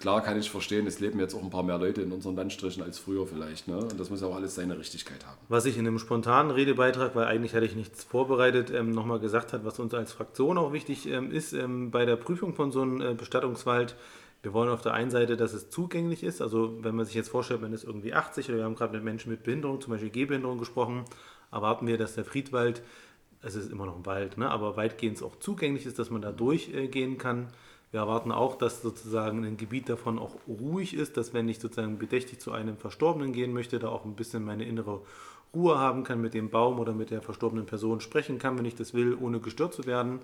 Klar 0.00 0.22
kann 0.22 0.38
ich 0.38 0.50
verstehen, 0.50 0.86
es 0.86 0.98
leben 0.98 1.20
jetzt 1.20 1.34
auch 1.34 1.42
ein 1.42 1.50
paar 1.50 1.62
mehr 1.62 1.76
Leute 1.76 2.00
in 2.00 2.10
unseren 2.10 2.34
Landstrichen 2.34 2.82
als 2.82 2.98
früher 2.98 3.26
vielleicht. 3.26 3.68
Ne? 3.68 3.76
Und 3.76 4.00
das 4.00 4.08
muss 4.08 4.22
auch 4.22 4.34
alles 4.34 4.54
seine 4.54 4.78
Richtigkeit 4.78 5.26
haben. 5.26 5.36
Was 5.50 5.66
ich 5.66 5.76
in 5.76 5.86
einem 5.86 5.98
spontanen 5.98 6.50
Redebeitrag, 6.50 7.14
weil 7.14 7.26
eigentlich 7.26 7.54
hatte 7.54 7.66
ich 7.66 7.76
nichts 7.76 8.02
vorbereitet, 8.02 8.72
ähm, 8.74 8.92
nochmal 8.92 9.20
gesagt 9.20 9.52
hat, 9.52 9.62
was 9.66 9.78
uns 9.78 9.92
als 9.92 10.12
Fraktion 10.12 10.56
auch 10.56 10.72
wichtig 10.72 11.06
ähm, 11.06 11.30
ist, 11.30 11.52
ähm, 11.52 11.90
bei 11.90 12.06
der 12.06 12.16
Prüfung 12.16 12.54
von 12.54 12.72
so 12.72 12.80
einem 12.80 13.02
äh, 13.02 13.12
Bestattungswald 13.12 13.94
wir 14.42 14.52
wollen 14.54 14.70
auf 14.70 14.80
der 14.82 14.94
einen 14.94 15.10
Seite, 15.10 15.36
dass 15.36 15.52
es 15.52 15.70
zugänglich 15.70 16.22
ist. 16.22 16.40
Also 16.40 16.82
wenn 16.82 16.96
man 16.96 17.04
sich 17.04 17.14
jetzt 17.14 17.28
vorstellt, 17.28 17.60
man 17.60 17.72
ist 17.72 17.84
irgendwie 17.84 18.14
80 18.14 18.48
oder 18.48 18.58
wir 18.58 18.64
haben 18.64 18.74
gerade 18.74 18.94
mit 18.94 19.04
Menschen 19.04 19.30
mit 19.30 19.42
Behinderung, 19.42 19.80
zum 19.80 19.92
Beispiel 19.92 20.10
Gehbehinderung 20.10 20.58
gesprochen, 20.58 21.04
erwarten 21.52 21.86
wir, 21.86 21.98
dass 21.98 22.14
der 22.14 22.24
Friedwald, 22.24 22.82
es 23.42 23.54
ist 23.54 23.70
immer 23.70 23.86
noch 23.86 23.96
ein 23.96 24.06
Wald, 24.06 24.38
ne, 24.38 24.50
aber 24.50 24.76
weitgehend 24.76 25.22
auch 25.22 25.36
zugänglich 25.36 25.86
ist, 25.86 25.98
dass 25.98 26.10
man 26.10 26.22
da 26.22 26.32
durchgehen 26.32 27.18
kann. 27.18 27.48
Wir 27.90 28.00
erwarten 28.00 28.30
auch, 28.30 28.56
dass 28.56 28.82
sozusagen 28.82 29.44
ein 29.44 29.56
Gebiet 29.56 29.88
davon 29.88 30.18
auch 30.18 30.36
ruhig 30.46 30.94
ist, 30.94 31.16
dass 31.16 31.34
wenn 31.34 31.48
ich 31.48 31.58
sozusagen 31.58 31.98
bedächtig 31.98 32.40
zu 32.40 32.52
einem 32.52 32.76
Verstorbenen 32.76 33.32
gehen 33.32 33.52
möchte, 33.52 33.78
da 33.78 33.88
auch 33.88 34.04
ein 34.04 34.14
bisschen 34.14 34.44
meine 34.44 34.64
innere 34.64 35.02
Ruhe 35.52 35.78
haben 35.78 36.04
kann, 36.04 36.20
mit 36.20 36.32
dem 36.32 36.50
Baum 36.50 36.78
oder 36.78 36.92
mit 36.92 37.10
der 37.10 37.20
verstorbenen 37.20 37.66
Person 37.66 38.00
sprechen 38.00 38.38
kann, 38.38 38.56
wenn 38.56 38.64
ich 38.64 38.76
das 38.76 38.94
will, 38.94 39.16
ohne 39.20 39.40
gestört 39.40 39.74
zu 39.74 39.86
werden. 39.86 40.20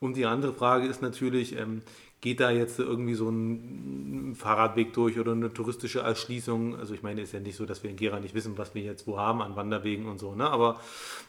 Und 0.00 0.16
die 0.16 0.26
andere 0.26 0.52
Frage 0.52 0.86
ist 0.86 1.02
natürlich, 1.02 1.56
ähm, 1.56 1.82
geht 2.20 2.40
da 2.40 2.50
jetzt 2.50 2.78
irgendwie 2.78 3.14
so 3.14 3.28
ein 3.28 4.34
Fahrradweg 4.34 4.92
durch 4.92 5.18
oder 5.18 5.32
eine 5.32 5.52
touristische 5.52 6.00
Erschließung? 6.00 6.76
Also 6.76 6.94
ich 6.94 7.02
meine, 7.02 7.22
es 7.22 7.28
ist 7.28 7.32
ja 7.32 7.40
nicht 7.40 7.56
so, 7.56 7.64
dass 7.64 7.82
wir 7.82 7.90
in 7.90 7.96
Gera 7.96 8.18
nicht 8.18 8.34
wissen, 8.34 8.58
was 8.58 8.74
wir 8.74 8.82
jetzt 8.82 9.06
wo 9.06 9.18
haben 9.18 9.40
an 9.40 9.54
Wanderwegen 9.54 10.06
und 10.06 10.18
so, 10.18 10.34
ne? 10.34 10.50
aber 10.50 10.80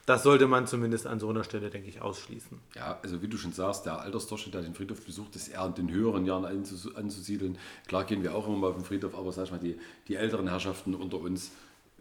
das 0.06 0.24
sollte 0.24 0.48
man 0.48 0.66
zumindest 0.66 1.06
an 1.06 1.20
so 1.20 1.30
einer 1.30 1.44
Stelle, 1.44 1.70
denke 1.70 1.90
ich, 1.90 2.02
ausschließen. 2.02 2.58
Ja, 2.76 2.98
also 3.04 3.22
wie 3.22 3.28
du 3.28 3.38
schon 3.38 3.54
sagst, 3.54 3.86
der 3.86 4.02
Altersdurchschnitt, 4.02 4.56
der 4.56 4.64
den 4.64 4.74
Friedhof 4.74 5.06
besucht, 5.06 5.36
ist 5.36 5.50
eher 5.50 5.66
in 5.66 5.76
den 5.76 5.92
höheren 5.92 6.26
Jahren 6.26 6.46
anzusiedeln. 6.46 7.58
Klar 7.88 8.06
gehen 8.06 8.24
wir 8.24 8.34
auch 8.34 8.48
immer 8.48 8.58
mal 8.58 8.68
auf 8.70 8.76
den 8.76 8.86
Friedhof, 8.86 9.16
aber 9.16 9.32
sag 9.32 9.46
ich 9.46 9.52
mal, 9.52 9.60
die, 9.60 9.78
die 10.08 10.16
älteren 10.16 10.48
Herrschaften 10.48 10.96
unter 10.96 11.20
uns, 11.20 11.52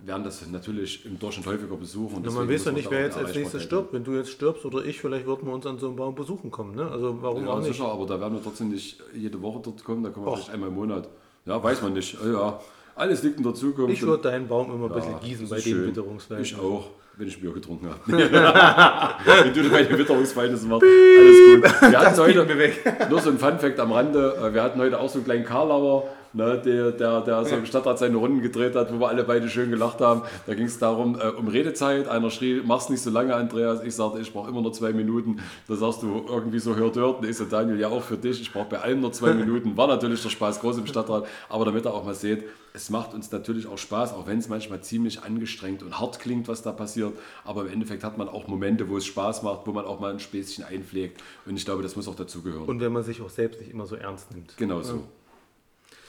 werden 0.04 0.24
das 0.24 0.46
natürlich 0.50 1.04
im 1.04 1.18
Durchschnitt 1.18 1.46
häufiger 1.46 1.76
besuchen. 1.76 2.24
Ja, 2.24 2.30
man 2.30 2.48
weiß 2.48 2.66
ja 2.66 2.72
nicht, 2.72 2.90
wer 2.90 3.02
jetzt 3.02 3.16
als 3.16 3.34
nächstes 3.34 3.62
stirbt. 3.62 3.92
Wenn 3.92 4.04
du 4.04 4.14
jetzt 4.14 4.30
stirbst 4.30 4.64
oder 4.64 4.84
ich, 4.84 5.00
vielleicht 5.00 5.26
würden 5.26 5.46
wir 5.46 5.54
uns 5.54 5.66
an 5.66 5.78
so 5.78 5.88
einem 5.88 5.96
Baum 5.96 6.14
besuchen 6.14 6.50
kommen. 6.50 6.74
Ne? 6.74 6.88
Also 6.90 7.18
warum 7.20 7.44
ja, 7.44 7.50
auch 7.50 7.58
nicht? 7.58 7.72
Sicher, 7.72 7.86
aber 7.86 8.06
da 8.06 8.20
werden 8.20 8.34
wir 8.34 8.42
trotzdem 8.42 8.68
nicht 8.68 8.98
jede 9.14 9.40
Woche 9.42 9.60
dort 9.62 9.84
kommen, 9.84 10.02
da 10.02 10.10
kommen 10.10 10.26
wir 10.26 10.32
Och. 10.32 10.36
vielleicht 10.36 10.50
einmal 10.50 10.68
im 10.68 10.74
Monat. 10.76 11.08
Ja, 11.44 11.62
weiß 11.62 11.82
man 11.82 11.92
nicht. 11.94 12.16
Ja, 12.24 12.60
alles 12.94 13.22
liegt 13.22 13.38
in 13.38 13.44
der 13.44 13.54
Zukunft. 13.54 13.92
Ich 13.92 14.02
würde 14.02 14.22
deinen 14.22 14.48
Baum 14.48 14.72
immer 14.72 14.86
ein 14.86 14.94
bisschen 14.94 15.12
ja, 15.12 15.18
gießen 15.18 15.48
bei 15.48 15.60
den 15.60 15.86
Witterungsfällen. 15.86 16.42
Ich 16.42 16.58
auch, 16.58 16.90
wenn 17.16 17.28
ich 17.28 17.40
Bier 17.40 17.52
getrunken 17.52 17.88
habe. 17.88 18.00
wenn 18.08 19.54
du 19.54 19.70
bei 19.70 19.82
den 19.84 19.98
Witterungsfällen 19.98 20.68
machst, 20.68 20.84
alles 20.84 21.80
gut. 21.80 21.90
Wir 21.90 22.00
hatten 22.00 22.20
heute, 22.20 23.08
nur 23.08 23.20
so 23.20 23.30
ein 23.30 23.38
Funfact 23.38 23.78
am 23.80 23.92
Rande, 23.92 24.36
äh, 24.36 24.54
wir 24.54 24.62
hatten 24.62 24.80
heute 24.80 24.98
auch 24.98 25.08
so 25.08 25.18
einen 25.18 25.24
kleinen 25.24 25.44
Karlauer 25.44 26.08
ne, 26.32 26.60
der, 26.64 26.92
der, 26.92 27.20
der 27.20 27.44
so 27.44 27.56
im 27.56 27.66
Stadtrat 27.66 27.98
seine 27.98 28.16
Runden 28.16 28.40
gedreht 28.40 28.74
hat, 28.74 28.92
wo 28.92 29.00
wir 29.00 29.08
alle 29.08 29.24
beide 29.24 29.48
schön 29.48 29.70
gelacht 29.70 30.00
haben. 30.00 30.22
Da 30.46 30.54
ging 30.54 30.66
es 30.66 30.78
darum, 30.78 31.18
äh, 31.18 31.28
um 31.28 31.48
Redezeit. 31.48 32.08
Einer 32.08 32.30
schrie, 32.30 32.62
mach's 32.64 32.88
nicht 32.88 33.02
so 33.02 33.10
lange, 33.10 33.34
Andreas. 33.34 33.82
Ich 33.82 33.94
sagte, 33.94 34.20
ich 34.20 34.32
brauche 34.32 34.48
immer 34.48 34.62
nur 34.62 34.72
zwei 34.72 34.92
Minuten. 34.92 35.40
Da 35.66 35.74
sagst 35.74 36.02
du 36.02 36.24
irgendwie 36.28 36.58
so, 36.58 36.76
hört, 36.76 36.96
hört. 36.96 37.20
Und 37.20 37.28
ich 37.28 37.36
so, 37.36 37.44
Daniel, 37.44 37.78
ja 37.78 37.88
auch 37.88 38.02
für 38.02 38.16
dich. 38.16 38.40
Ich 38.40 38.52
brauche 38.52 38.68
bei 38.68 38.80
allem 38.80 39.00
nur 39.00 39.12
zwei 39.12 39.34
Minuten. 39.34 39.76
War 39.76 39.86
natürlich 39.86 40.22
der 40.22 40.30
Spaß 40.30 40.60
groß 40.60 40.78
im 40.78 40.86
Stadtrat. 40.86 41.26
Aber 41.48 41.64
damit 41.64 41.86
ihr 41.86 41.92
auch 41.92 42.04
mal 42.04 42.14
seht, 42.14 42.44
es 42.74 42.90
macht 42.90 43.14
uns 43.14 43.30
natürlich 43.32 43.66
auch 43.66 43.78
Spaß, 43.78 44.12
auch 44.12 44.26
wenn 44.26 44.38
es 44.38 44.48
manchmal 44.48 44.80
ziemlich 44.82 45.22
angestrengt 45.22 45.82
und 45.82 45.98
hart 45.98 46.20
klingt, 46.20 46.48
was 46.48 46.62
da 46.62 46.72
passiert. 46.72 47.12
Aber 47.44 47.62
im 47.62 47.72
Endeffekt 47.72 48.04
hat 48.04 48.18
man 48.18 48.28
auch 48.28 48.46
Momente, 48.46 48.88
wo 48.88 48.96
es 48.96 49.06
Spaß 49.06 49.42
macht, 49.42 49.66
wo 49.66 49.72
man 49.72 49.84
auch 49.84 50.00
mal 50.00 50.12
ein 50.12 50.20
Späßchen 50.20 50.64
einpflegt. 50.64 51.20
Und 51.46 51.56
ich 51.56 51.64
glaube, 51.64 51.82
das 51.82 51.96
muss 51.96 52.06
auch 52.08 52.14
dazugehören. 52.14 52.66
Und 52.66 52.80
wenn 52.80 52.92
man 52.92 53.02
sich 53.02 53.20
auch 53.20 53.30
selbst 53.30 53.60
nicht 53.60 53.72
immer 53.72 53.86
so 53.86 53.96
ernst 53.96 54.32
nimmt. 54.32 54.56
Genau 54.56 54.82
so. 54.82 54.94
Ja. 54.94 55.02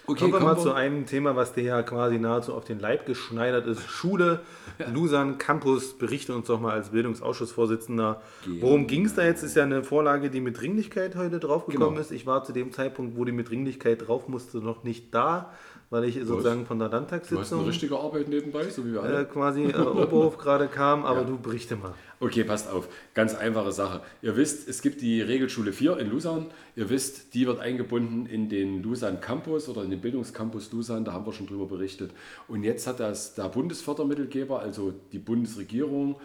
Okay, 0.10 0.20
kommen 0.22 0.34
wir 0.34 0.40
mal 0.40 0.58
zu 0.58 0.74
einem 0.74 1.06
Thema, 1.06 1.36
was 1.36 1.54
dir 1.54 1.64
ja 1.64 1.84
quasi 1.84 2.18
nahezu 2.18 2.56
auf 2.56 2.66
den 2.66 2.80
Leib 2.80 3.06
geschneidert 3.06 3.68
ist. 3.68 3.88
Schule, 3.88 4.42
ja. 4.80 4.90
Lusan 4.90 5.38
Campus, 5.38 5.98
berichte 5.98 6.36
uns 6.36 6.48
doch 6.48 6.60
mal 6.60 6.74
als 6.74 6.90
Bildungsausschussvorsitzender. 6.90 8.22
Genau. 8.44 8.62
Worum 8.62 8.88
ging 8.88 9.06
es 9.06 9.14
da 9.14 9.24
jetzt? 9.24 9.44
Ist 9.44 9.56
ja 9.56 9.64
eine 9.64 9.84
Vorlage, 9.84 10.32
die 10.32 10.42
mit 10.42 10.60
Dringlichkeit 10.60 11.16
heute 11.16 11.40
draufgekommen 11.40 11.90
genau. 11.90 12.02
ist. 12.02 12.12
Ich 12.12 12.26
war 12.26 12.44
zu 12.44 12.54
dem 12.54 12.72
Zeitpunkt, 12.72 13.18
wo 13.18 13.24
die 13.24 13.32
mit 13.32 13.50
Dringlichkeit 13.50 14.08
drauf 14.08 14.28
musste, 14.28 14.58
noch 14.58 14.84
nicht 14.84 15.14
da 15.14 15.54
weil 15.90 16.04
ich 16.04 16.20
sozusagen 16.24 16.66
von 16.66 16.78
der 16.78 16.90
Landtagssitzung. 16.90 17.38
Du 17.38 17.42
hast 17.42 17.54
eine 17.54 17.66
richtige 17.66 17.98
Arbeit 17.98 18.28
nebenbei, 18.28 18.70
so 18.70 18.86
wie 18.86 18.94
wir 18.94 19.02
alle. 19.02 19.22
Äh, 19.22 19.26
quasi 19.26 19.64
äh, 19.64 19.76
Oberhof 19.76 20.38
gerade 20.38 20.68
kam, 20.68 21.06
aber 21.06 21.22
ja. 21.22 21.28
du 21.28 21.40
berichte 21.40 21.76
mal. 21.76 21.94
Okay, 22.20 22.44
passt 22.44 22.70
auf. 22.70 22.90
Ganz 23.14 23.34
einfache 23.34 23.72
Sache. 23.72 24.02
Ihr 24.22 24.36
wisst, 24.36 24.68
es 24.68 24.82
gibt 24.82 25.02
die 25.02 25.22
Regelschule 25.22 25.72
4 25.72 25.98
in 25.98 26.10
Lusan. 26.10 26.48
Ihr 26.76 26.90
wisst, 26.90 27.34
die 27.34 27.48
wird 27.48 27.60
eingebunden 27.60 28.26
in 28.26 28.50
den 28.50 28.84
Lusan 28.84 29.22
Campus 29.22 29.70
oder 29.70 29.84
in 29.84 29.90
den 29.90 30.02
Bildungscampus 30.02 30.72
Lusan. 30.72 31.06
Da 31.06 31.14
haben 31.14 31.26
wir 31.26 31.34
schon 31.34 31.48
drüber 31.48 31.66
berichtet. 31.66 32.12
Und 32.48 32.64
jetzt 32.64 32.86
hat 32.88 33.00
das 33.00 33.36
der 33.36 33.48
Bundesfördermittelgeber, 33.50 34.60
also 34.60 34.94
die 35.12 35.20
Bundesregierung, 35.20 36.18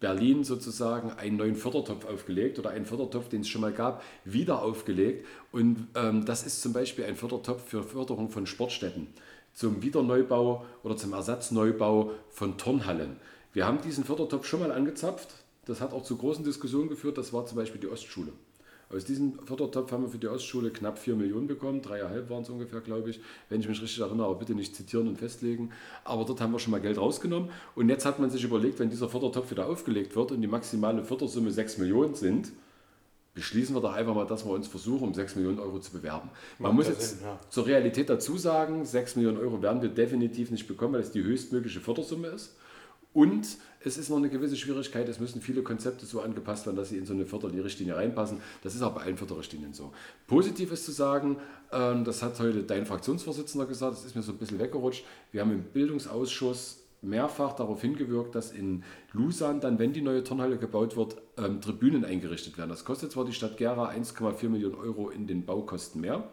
Berlin 0.00 0.44
sozusagen 0.44 1.12
einen 1.12 1.36
neuen 1.36 1.54
Fördertopf 1.54 2.06
aufgelegt 2.06 2.58
oder 2.58 2.70
einen 2.70 2.86
Fördertopf, 2.86 3.28
den 3.28 3.42
es 3.42 3.48
schon 3.48 3.60
mal 3.60 3.72
gab, 3.72 4.02
wieder 4.24 4.62
aufgelegt. 4.62 5.26
Und 5.52 5.88
ähm, 5.94 6.24
das 6.24 6.44
ist 6.44 6.62
zum 6.62 6.72
Beispiel 6.72 7.04
ein 7.04 7.16
Fördertopf 7.16 7.68
für 7.68 7.82
Förderung 7.82 8.30
von 8.30 8.46
Sportstätten, 8.46 9.08
zum 9.52 9.82
Wiederneubau 9.82 10.64
oder 10.82 10.96
zum 10.96 11.12
Ersatzneubau 11.12 12.12
von 12.30 12.56
Turnhallen. 12.56 13.16
Wir 13.52 13.66
haben 13.66 13.82
diesen 13.82 14.04
Fördertopf 14.04 14.46
schon 14.46 14.60
mal 14.60 14.72
angezapft. 14.72 15.28
Das 15.66 15.80
hat 15.80 15.92
auch 15.92 16.02
zu 16.02 16.16
großen 16.16 16.44
Diskussionen 16.44 16.88
geführt. 16.88 17.18
Das 17.18 17.32
war 17.32 17.44
zum 17.46 17.56
Beispiel 17.56 17.80
die 17.80 17.88
Ostschule. 17.88 18.32
Aus 18.92 19.04
diesem 19.04 19.38
Fördertopf 19.44 19.92
haben 19.92 20.02
wir 20.02 20.10
für 20.10 20.18
die 20.18 20.26
Ostschule 20.26 20.70
knapp 20.70 20.98
4 20.98 21.14
Millionen 21.14 21.46
bekommen, 21.46 21.80
dreieinhalb 21.80 22.28
waren 22.28 22.42
es 22.42 22.50
ungefähr, 22.50 22.80
glaube 22.80 23.10
ich, 23.10 23.20
wenn 23.48 23.60
ich 23.60 23.68
mich 23.68 23.80
richtig 23.80 24.00
erinnere, 24.00 24.26
aber 24.26 24.34
bitte 24.34 24.54
nicht 24.54 24.74
zitieren 24.74 25.06
und 25.06 25.16
festlegen. 25.16 25.70
Aber 26.02 26.24
dort 26.24 26.40
haben 26.40 26.50
wir 26.52 26.58
schon 26.58 26.72
mal 26.72 26.80
Geld 26.80 26.98
rausgenommen 26.98 27.50
und 27.76 27.88
jetzt 27.88 28.04
hat 28.04 28.18
man 28.18 28.30
sich 28.30 28.42
überlegt, 28.42 28.80
wenn 28.80 28.90
dieser 28.90 29.08
Fördertopf 29.08 29.52
wieder 29.52 29.68
aufgelegt 29.68 30.16
wird 30.16 30.32
und 30.32 30.40
die 30.40 30.48
maximale 30.48 31.04
Fördersumme 31.04 31.52
6 31.52 31.78
Millionen 31.78 32.16
sind, 32.16 32.50
beschließen 33.34 33.76
wir 33.76 33.80
doch 33.80 33.92
einfach 33.92 34.14
mal, 34.14 34.26
dass 34.26 34.44
wir 34.44 34.50
uns 34.50 34.66
versuchen, 34.66 35.04
um 35.04 35.14
6 35.14 35.36
Millionen 35.36 35.60
Euro 35.60 35.78
zu 35.78 35.92
bewerben. 35.92 36.28
Man 36.58 36.74
muss 36.74 36.88
jetzt 36.88 37.18
Sinn, 37.18 37.18
ja. 37.22 37.38
zur 37.48 37.66
Realität 37.66 38.10
dazu 38.10 38.36
sagen, 38.38 38.84
6 38.84 39.14
Millionen 39.16 39.38
Euro 39.38 39.62
werden 39.62 39.82
wir 39.82 39.88
definitiv 39.88 40.50
nicht 40.50 40.66
bekommen, 40.66 40.94
weil 40.94 41.00
es 41.02 41.12
die 41.12 41.22
höchstmögliche 41.22 41.78
Fördersumme 41.78 42.26
ist. 42.26 42.56
Und 43.12 43.58
es 43.82 43.96
ist 43.96 44.08
noch 44.08 44.18
eine 44.18 44.28
gewisse 44.28 44.56
Schwierigkeit, 44.56 45.08
es 45.08 45.18
müssen 45.18 45.40
viele 45.40 45.62
Konzepte 45.62 46.06
so 46.06 46.20
angepasst 46.20 46.66
werden, 46.66 46.76
dass 46.76 46.90
sie 46.90 46.98
in 46.98 47.06
so 47.06 47.14
eine 47.14 47.26
Förderrichtlinie 47.26 47.96
reinpassen. 47.96 48.38
Das 48.62 48.74
ist 48.74 48.82
auch 48.82 48.94
bei 48.94 49.02
allen 49.02 49.16
Förderrichtlinien 49.16 49.72
so. 49.72 49.92
Positiv 50.26 50.70
ist 50.70 50.84
zu 50.84 50.92
sagen, 50.92 51.38
ähm, 51.72 52.04
das 52.04 52.22
hat 52.22 52.38
heute 52.38 52.62
dein 52.62 52.86
Fraktionsvorsitzender 52.86 53.66
gesagt, 53.66 53.94
das 53.94 54.04
ist 54.04 54.14
mir 54.14 54.22
so 54.22 54.32
ein 54.32 54.38
bisschen 54.38 54.58
weggerutscht, 54.58 55.04
wir 55.32 55.40
haben 55.40 55.50
im 55.50 55.64
Bildungsausschuss 55.64 56.80
mehrfach 57.02 57.54
darauf 57.54 57.80
hingewirkt, 57.80 58.34
dass 58.34 58.52
in 58.52 58.84
Lusan 59.12 59.60
dann, 59.60 59.78
wenn 59.78 59.92
die 59.92 60.02
neue 60.02 60.22
Turnhalle 60.22 60.58
gebaut 60.58 60.96
wird, 60.96 61.16
ähm, 61.38 61.60
Tribünen 61.60 62.04
eingerichtet 62.04 62.58
werden. 62.58 62.68
Das 62.68 62.84
kostet 62.84 63.10
zwar 63.10 63.24
die 63.24 63.32
Stadt 63.32 63.56
Gera 63.56 63.88
1,4 63.88 64.48
Millionen 64.48 64.74
Euro 64.74 65.08
in 65.08 65.26
den 65.26 65.46
Baukosten 65.46 66.00
mehr, 66.00 66.28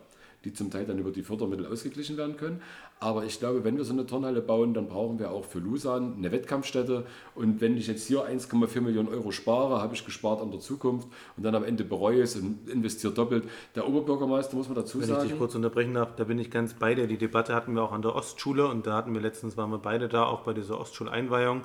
die 0.48 0.54
zum 0.54 0.72
Teil 0.72 0.86
dann 0.86 0.98
über 0.98 1.12
die 1.12 1.24
Fördermittel 1.24 1.66
ausgeglichen 1.66 2.16
werden 2.16 2.38
können. 2.38 2.62
Aber 3.02 3.26
ich 3.26 3.38
glaube, 3.40 3.66
wenn 3.66 3.76
wir 3.76 3.84
so 3.84 3.92
eine 3.92 4.06
Turnhalle 4.06 4.42
bauen, 4.42 4.74
dann 4.74 4.88
brauchen 4.88 5.20
wir 5.20 5.32
auch 5.32 5.44
für 5.44 5.60
Lusan 5.60 6.16
eine 6.18 6.32
Wettkampfstätte. 6.32 7.06
Und 7.36 7.60
wenn 7.60 7.76
ich 7.76 7.88
jetzt 7.88 8.08
hier 8.08 8.26
1,4 8.26 8.80
Millionen 8.80 9.10
Euro 9.10 9.32
spare, 9.32 9.82
habe 9.82 9.94
ich 9.94 10.06
gespart 10.06 10.42
an 10.42 10.52
der 10.52 10.62
Zukunft 10.62 11.10
und 11.36 11.44
dann 11.44 11.54
am 11.54 11.66
Ende 11.66 11.84
bereue 11.84 12.22
es 12.22 12.38
und 12.38 12.70
investiere 12.70 13.14
doppelt. 13.14 13.44
Der 13.76 13.88
Oberbürgermeister 13.88 14.56
muss 14.56 14.68
man 14.68 14.76
dazu 14.76 15.02
wenn 15.02 15.08
sagen. 15.08 15.20
Wenn 15.20 15.26
ich 15.26 15.32
dich 15.34 15.40
kurz 15.40 15.54
unterbrechen 15.54 15.94
darf, 15.94 16.16
da 16.16 16.24
bin 16.24 16.40
ich 16.40 16.50
ganz 16.50 16.74
bei 16.74 16.96
dir. 16.96 17.08
Die 17.08 17.18
Debatte 17.18 17.54
hatten 17.54 17.74
wir 17.74 17.84
auch 17.84 17.92
an 17.92 18.02
der 18.02 18.16
Ostschule 18.16 18.68
und 18.68 18.88
da 18.88 18.96
hatten 18.96 19.14
wir 19.14 19.22
letztens, 19.22 19.58
waren 19.58 19.70
wir 19.70 19.80
beide 19.80 20.08
da, 20.08 20.24
auch 20.24 20.42
bei 20.42 20.54
dieser 20.54 20.80
Ostschuleinweihung. 20.80 21.64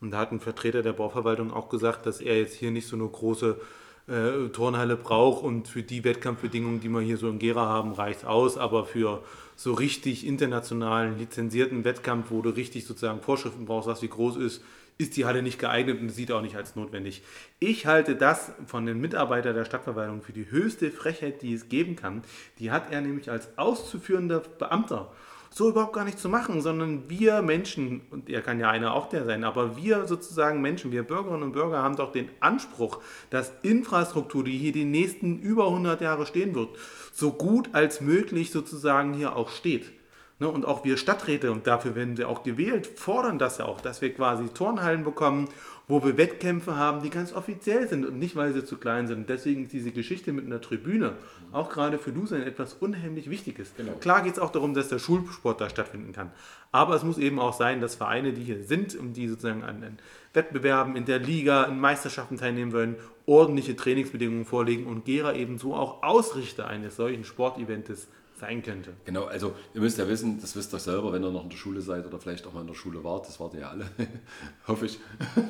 Und 0.00 0.12
da 0.12 0.18
hat 0.18 0.32
ein 0.32 0.40
Vertreter 0.40 0.82
der 0.82 0.94
Bauverwaltung 0.94 1.52
auch 1.52 1.68
gesagt, 1.68 2.06
dass 2.06 2.20
er 2.20 2.38
jetzt 2.38 2.54
hier 2.54 2.70
nicht 2.70 2.88
so 2.88 2.96
eine 2.96 3.06
große 3.06 3.60
äh, 4.06 4.48
Turnhalle 4.48 4.96
braucht 4.96 5.42
und 5.42 5.68
für 5.68 5.82
die 5.82 6.04
Wettkampfbedingungen, 6.04 6.80
die 6.80 6.88
wir 6.88 7.00
hier 7.00 7.16
so 7.16 7.28
in 7.28 7.38
Gera 7.38 7.66
haben, 7.66 7.92
reicht 7.92 8.20
es 8.20 8.24
aus, 8.24 8.58
aber 8.58 8.84
für 8.84 9.22
so 9.56 9.72
richtig 9.72 10.26
internationalen, 10.26 11.18
lizenzierten 11.18 11.84
Wettkampf, 11.84 12.30
wo 12.30 12.42
du 12.42 12.50
richtig 12.50 12.86
sozusagen 12.86 13.20
Vorschriften 13.20 13.66
brauchst, 13.66 13.88
was 13.88 14.02
wie 14.02 14.08
groß 14.08 14.36
ist, 14.36 14.62
ist 14.96 15.16
die 15.16 15.24
Halle 15.24 15.42
nicht 15.42 15.58
geeignet 15.58 16.00
und 16.00 16.10
sieht 16.10 16.30
auch 16.30 16.42
nicht 16.42 16.56
als 16.56 16.76
notwendig. 16.76 17.22
Ich 17.58 17.86
halte 17.86 18.14
das 18.14 18.52
von 18.66 18.86
den 18.86 19.00
Mitarbeitern 19.00 19.54
der 19.54 19.64
Stadtverwaltung 19.64 20.22
für 20.22 20.32
die 20.32 20.50
höchste 20.50 20.90
Frechheit, 20.90 21.42
die 21.42 21.54
es 21.54 21.68
geben 21.68 21.96
kann. 21.96 22.22
Die 22.58 22.70
hat 22.70 22.92
er 22.92 23.00
nämlich 23.00 23.30
als 23.30 23.58
auszuführender 23.58 24.40
Beamter 24.40 25.12
so 25.54 25.68
überhaupt 25.68 25.92
gar 25.92 26.04
nicht 26.04 26.18
zu 26.18 26.28
machen, 26.28 26.60
sondern 26.62 27.08
wir 27.08 27.40
Menschen, 27.40 28.00
und 28.10 28.28
er 28.28 28.42
kann 28.42 28.58
ja 28.58 28.70
einer 28.70 28.92
auch 28.92 29.08
der 29.08 29.24
sein, 29.24 29.44
aber 29.44 29.76
wir 29.76 30.06
sozusagen 30.06 30.60
Menschen, 30.60 30.90
wir 30.90 31.04
Bürgerinnen 31.04 31.44
und 31.44 31.52
Bürger 31.52 31.80
haben 31.80 31.94
doch 31.94 32.10
den 32.10 32.28
Anspruch, 32.40 32.98
dass 33.30 33.52
Infrastruktur, 33.62 34.42
die 34.42 34.58
hier 34.58 34.72
die 34.72 34.84
nächsten 34.84 35.38
über 35.38 35.66
100 35.66 36.00
Jahre 36.00 36.26
stehen 36.26 36.56
wird, 36.56 36.70
so 37.12 37.30
gut 37.30 37.68
als 37.72 38.00
möglich 38.00 38.50
sozusagen 38.50 39.14
hier 39.14 39.36
auch 39.36 39.48
steht. 39.48 39.92
Ne, 40.40 40.48
und 40.48 40.64
auch 40.64 40.84
wir 40.84 40.96
Stadträte, 40.96 41.52
und 41.52 41.68
dafür 41.68 41.94
werden 41.94 42.18
wir 42.18 42.28
auch 42.28 42.42
gewählt, 42.42 42.88
fordern 42.88 43.38
das 43.38 43.58
ja 43.58 43.66
auch, 43.66 43.80
dass 43.80 44.02
wir 44.02 44.12
quasi 44.12 44.48
Turnhallen 44.48 45.04
bekommen, 45.04 45.48
wo 45.86 46.02
wir 46.02 46.16
Wettkämpfe 46.16 46.76
haben, 46.76 47.02
die 47.02 47.10
ganz 47.10 47.32
offiziell 47.34 47.88
sind 47.88 48.06
und 48.06 48.18
nicht, 48.18 48.36
weil 48.36 48.52
sie 48.54 48.64
zu 48.64 48.78
klein 48.78 49.06
sind. 49.06 49.28
Deswegen 49.28 49.64
ist 49.64 49.72
diese 49.72 49.92
Geschichte 49.92 50.32
mit 50.32 50.46
einer 50.46 50.60
Tribüne 50.60 51.16
auch 51.52 51.68
gerade 51.68 51.98
für 51.98 52.10
Lusen 52.10 52.42
etwas 52.42 52.74
unheimlich 52.74 53.28
Wichtiges. 53.28 53.74
Genau. 53.76 53.92
Klar 54.00 54.22
geht 54.22 54.34
es 54.34 54.38
auch 54.38 54.50
darum, 54.50 54.72
dass 54.72 54.88
der 54.88 54.98
Schulsport 54.98 55.60
da 55.60 55.68
stattfinden 55.68 56.12
kann. 56.12 56.30
Aber 56.72 56.94
es 56.94 57.04
muss 57.04 57.18
eben 57.18 57.38
auch 57.38 57.52
sein, 57.52 57.80
dass 57.80 57.94
Vereine, 57.94 58.32
die 58.32 58.42
hier 58.42 58.62
sind 58.64 58.94
und 58.94 59.12
die 59.12 59.28
sozusagen 59.28 59.62
an 59.62 59.98
Wettbewerben 60.32 60.96
in 60.96 61.04
der 61.04 61.18
Liga, 61.18 61.64
in 61.64 61.78
Meisterschaften 61.78 62.38
teilnehmen 62.38 62.72
wollen, 62.72 62.96
ordentliche 63.26 63.76
Trainingsbedingungen 63.76 64.44
vorlegen 64.46 64.86
und 64.86 65.04
Gera 65.04 65.34
eben 65.34 65.58
so 65.58 65.74
auch 65.74 66.02
Ausrichter 66.02 66.66
eines 66.66 66.96
solchen 66.96 67.24
Sportevents 67.24 68.08
sein 68.44 68.62
könnte. 68.62 68.92
Genau, 69.04 69.24
also 69.24 69.54
ihr 69.72 69.80
müsst 69.80 69.98
ja 69.98 70.08
wissen, 70.08 70.40
das 70.40 70.54
wisst 70.56 70.74
ihr 70.74 70.78
selber, 70.78 71.12
wenn 71.12 71.22
ihr 71.22 71.30
noch 71.30 71.44
in 71.44 71.50
der 71.50 71.56
Schule 71.56 71.80
seid 71.80 72.06
oder 72.06 72.18
vielleicht 72.18 72.46
auch 72.46 72.52
mal 72.52 72.60
in 72.60 72.66
der 72.66 72.74
Schule 72.74 73.02
wart, 73.02 73.26
das 73.26 73.40
wart 73.40 73.54
ihr 73.54 73.60
ja 73.60 73.70
alle, 73.70 73.86
hoffe 74.68 74.86
ich. 74.86 74.98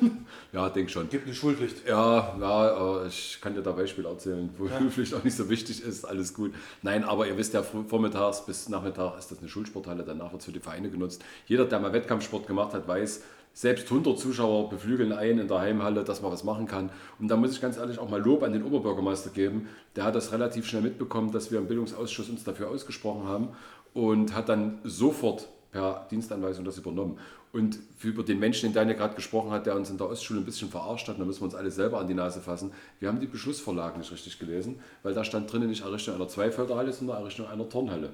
ja, 0.53 0.69
denke 0.69 0.91
schon. 0.91 1.09
Gibt 1.09 1.25
eine 1.25 1.35
Schulpflicht. 1.35 1.87
Ja, 1.87 2.35
ja, 2.39 3.03
äh, 3.03 3.07
ich 3.07 3.39
kann 3.41 3.53
dir 3.53 3.61
da 3.61 3.71
Beispiele 3.71 4.07
erzählen, 4.07 4.49
wo 4.57 4.67
ja. 4.67 4.77
Schulpflicht 4.77 5.13
auch 5.13 5.23
nicht 5.23 5.35
so 5.35 5.49
wichtig 5.49 5.83
ist, 5.83 6.05
alles 6.05 6.33
gut. 6.33 6.53
Nein, 6.81 7.03
aber 7.03 7.27
ihr 7.27 7.37
wisst 7.37 7.53
ja, 7.53 7.63
vormittags 7.63 8.45
bis 8.45 8.69
Nachmittag 8.69 9.17
ist 9.17 9.31
das 9.31 9.39
eine 9.39 9.49
Schulsporthalle, 9.49 10.03
danach 10.03 10.31
wird 10.31 10.41
es 10.41 10.45
für 10.45 10.53
die 10.53 10.59
Vereine 10.59 10.89
genutzt. 10.89 11.23
Jeder, 11.47 11.65
der 11.65 11.79
mal 11.79 11.93
Wettkampfsport 11.93 12.47
gemacht 12.47 12.73
hat, 12.73 12.87
weiß, 12.87 13.21
selbst 13.55 13.85
100 13.85 14.19
Zuschauer 14.19 14.69
beflügeln 14.69 15.13
ein 15.13 15.39
in 15.39 15.47
der 15.47 15.59
Heimhalle, 15.59 16.03
dass 16.03 16.21
man 16.21 16.29
was 16.29 16.43
machen 16.43 16.67
kann. 16.67 16.91
Und 17.19 17.29
da 17.29 17.37
muss 17.37 17.53
ich 17.53 17.61
ganz 17.61 17.77
ehrlich 17.77 17.99
auch 17.99 18.09
mal 18.09 18.21
Lob 18.21 18.43
an 18.43 18.51
den 18.51 18.63
Oberbürgermeister 18.63 19.29
geben. 19.29 19.69
Der 19.95 20.03
hat 20.03 20.13
das 20.13 20.33
relativ 20.33 20.67
schnell 20.67 20.81
mitbekommen, 20.81 21.31
dass 21.31 21.51
wir 21.51 21.59
im 21.59 21.67
Bildungsausschuss 21.67 22.29
uns 22.29 22.43
dafür 22.43 22.69
ausgesprochen 22.69 23.29
haben 23.29 23.47
und 23.93 24.35
hat 24.35 24.49
dann 24.49 24.79
sofort 24.83 25.47
per 25.71 26.05
Dienstanweisung 26.11 26.65
das 26.65 26.77
übernommen. 26.77 27.17
Und 27.53 27.79
für 27.95 28.11
den 28.11 28.39
Menschen, 28.39 28.67
den 28.67 28.73
Daniel 28.73 28.97
gerade 28.97 29.15
gesprochen 29.15 29.51
hat, 29.51 29.65
der 29.65 29.77
uns 29.77 29.89
in 29.89 29.97
der 29.97 30.09
Ostschule 30.09 30.41
ein 30.41 30.45
bisschen 30.45 30.69
verarscht 30.69 31.07
hat, 31.07 31.17
da 31.17 31.23
müssen 31.23 31.39
wir 31.39 31.45
uns 31.45 31.55
alle 31.55 31.71
selber 31.71 31.99
an 31.99 32.07
die 32.09 32.13
Nase 32.13 32.41
fassen. 32.41 32.73
Wir 32.99 33.07
haben 33.07 33.21
die 33.21 33.27
Beschlussvorlage 33.27 33.97
nicht 33.97 34.11
richtig 34.11 34.37
gelesen, 34.37 34.81
weil 35.01 35.13
da 35.13 35.23
stand 35.23 35.49
drinnen 35.49 35.69
nicht 35.69 35.85
Errichtung 35.85 36.15
einer 36.15 36.27
Zweiförderhalle, 36.27 36.91
sondern 36.91 37.19
Errichtung 37.19 37.47
einer 37.47 37.69
Turnhalle. 37.69 38.09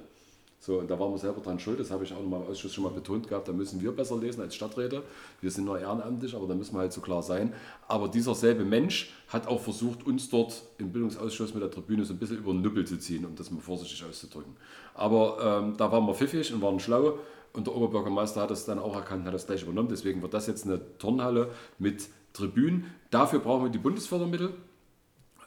So, 0.64 0.78
und 0.78 0.88
da 0.88 0.96
waren 0.96 1.10
wir 1.10 1.18
selber 1.18 1.40
dran 1.40 1.58
schuld, 1.58 1.80
das 1.80 1.90
habe 1.90 2.04
ich 2.04 2.12
auch 2.12 2.20
noch 2.20 2.28
mal 2.28 2.40
im 2.40 2.46
Ausschuss 2.46 2.72
schon 2.72 2.84
mal 2.84 2.92
betont 2.92 3.26
gehabt, 3.26 3.48
da 3.48 3.52
müssen 3.52 3.82
wir 3.82 3.90
besser 3.90 4.16
lesen 4.16 4.42
als 4.42 4.54
Stadträte. 4.54 5.02
Wir 5.40 5.50
sind 5.50 5.64
nur 5.64 5.80
ehrenamtlich, 5.80 6.36
aber 6.36 6.46
da 6.46 6.54
müssen 6.54 6.76
wir 6.76 6.82
halt 6.82 6.92
so 6.92 7.00
klar 7.00 7.20
sein. 7.20 7.52
Aber 7.88 8.06
dieser 8.06 8.36
selbe 8.36 8.64
Mensch 8.64 9.12
hat 9.26 9.48
auch 9.48 9.60
versucht, 9.60 10.06
uns 10.06 10.30
dort 10.30 10.62
im 10.78 10.92
Bildungsausschuss 10.92 11.52
mit 11.52 11.64
der 11.64 11.70
Tribüne 11.72 12.04
so 12.04 12.12
ein 12.14 12.18
bisschen 12.20 12.38
über 12.38 12.52
den 12.52 12.62
Nüppel 12.62 12.86
zu 12.86 12.96
ziehen, 12.96 13.24
um 13.24 13.34
das 13.34 13.50
mal 13.50 13.60
vorsichtig 13.60 14.04
auszudrücken. 14.08 14.54
Aber 14.94 15.62
ähm, 15.64 15.76
da 15.76 15.90
waren 15.90 16.06
wir 16.06 16.14
pfiffig 16.14 16.54
und 16.54 16.62
waren 16.62 16.78
schlau 16.78 17.18
und 17.54 17.66
der 17.66 17.74
Oberbürgermeister 17.74 18.42
hat 18.42 18.52
das 18.52 18.64
dann 18.64 18.78
auch 18.78 18.94
erkannt, 18.94 19.26
hat 19.26 19.34
das 19.34 19.48
gleich 19.48 19.64
übernommen. 19.64 19.88
Deswegen 19.88 20.22
wird 20.22 20.32
das 20.32 20.46
jetzt 20.46 20.64
eine 20.64 20.80
Turnhalle 20.98 21.50
mit 21.80 22.08
Tribünen. 22.34 22.84
Dafür 23.10 23.40
brauchen 23.40 23.64
wir 23.64 23.70
die 23.70 23.78
Bundesfördermittel 23.78 24.54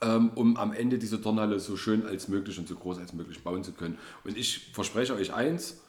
um 0.02 0.58
am 0.58 0.74
Ende 0.74 0.98
diese 0.98 1.22
Turnhalle 1.22 1.60
so 1.60 1.78
schön 1.78 2.06
als 2.06 2.28
möglich 2.28 2.60
und 2.60 2.68
so 2.68 2.75
groß 2.75 3.00
als 3.00 3.14
möglich 3.14 3.42
bauen 3.44 3.64
zu 3.64 3.72
können. 3.72 3.98
Und 4.24 4.38
ich 4.38 4.72
verspreche 4.74 5.14
euch 5.14 5.34
eins, 5.34 5.82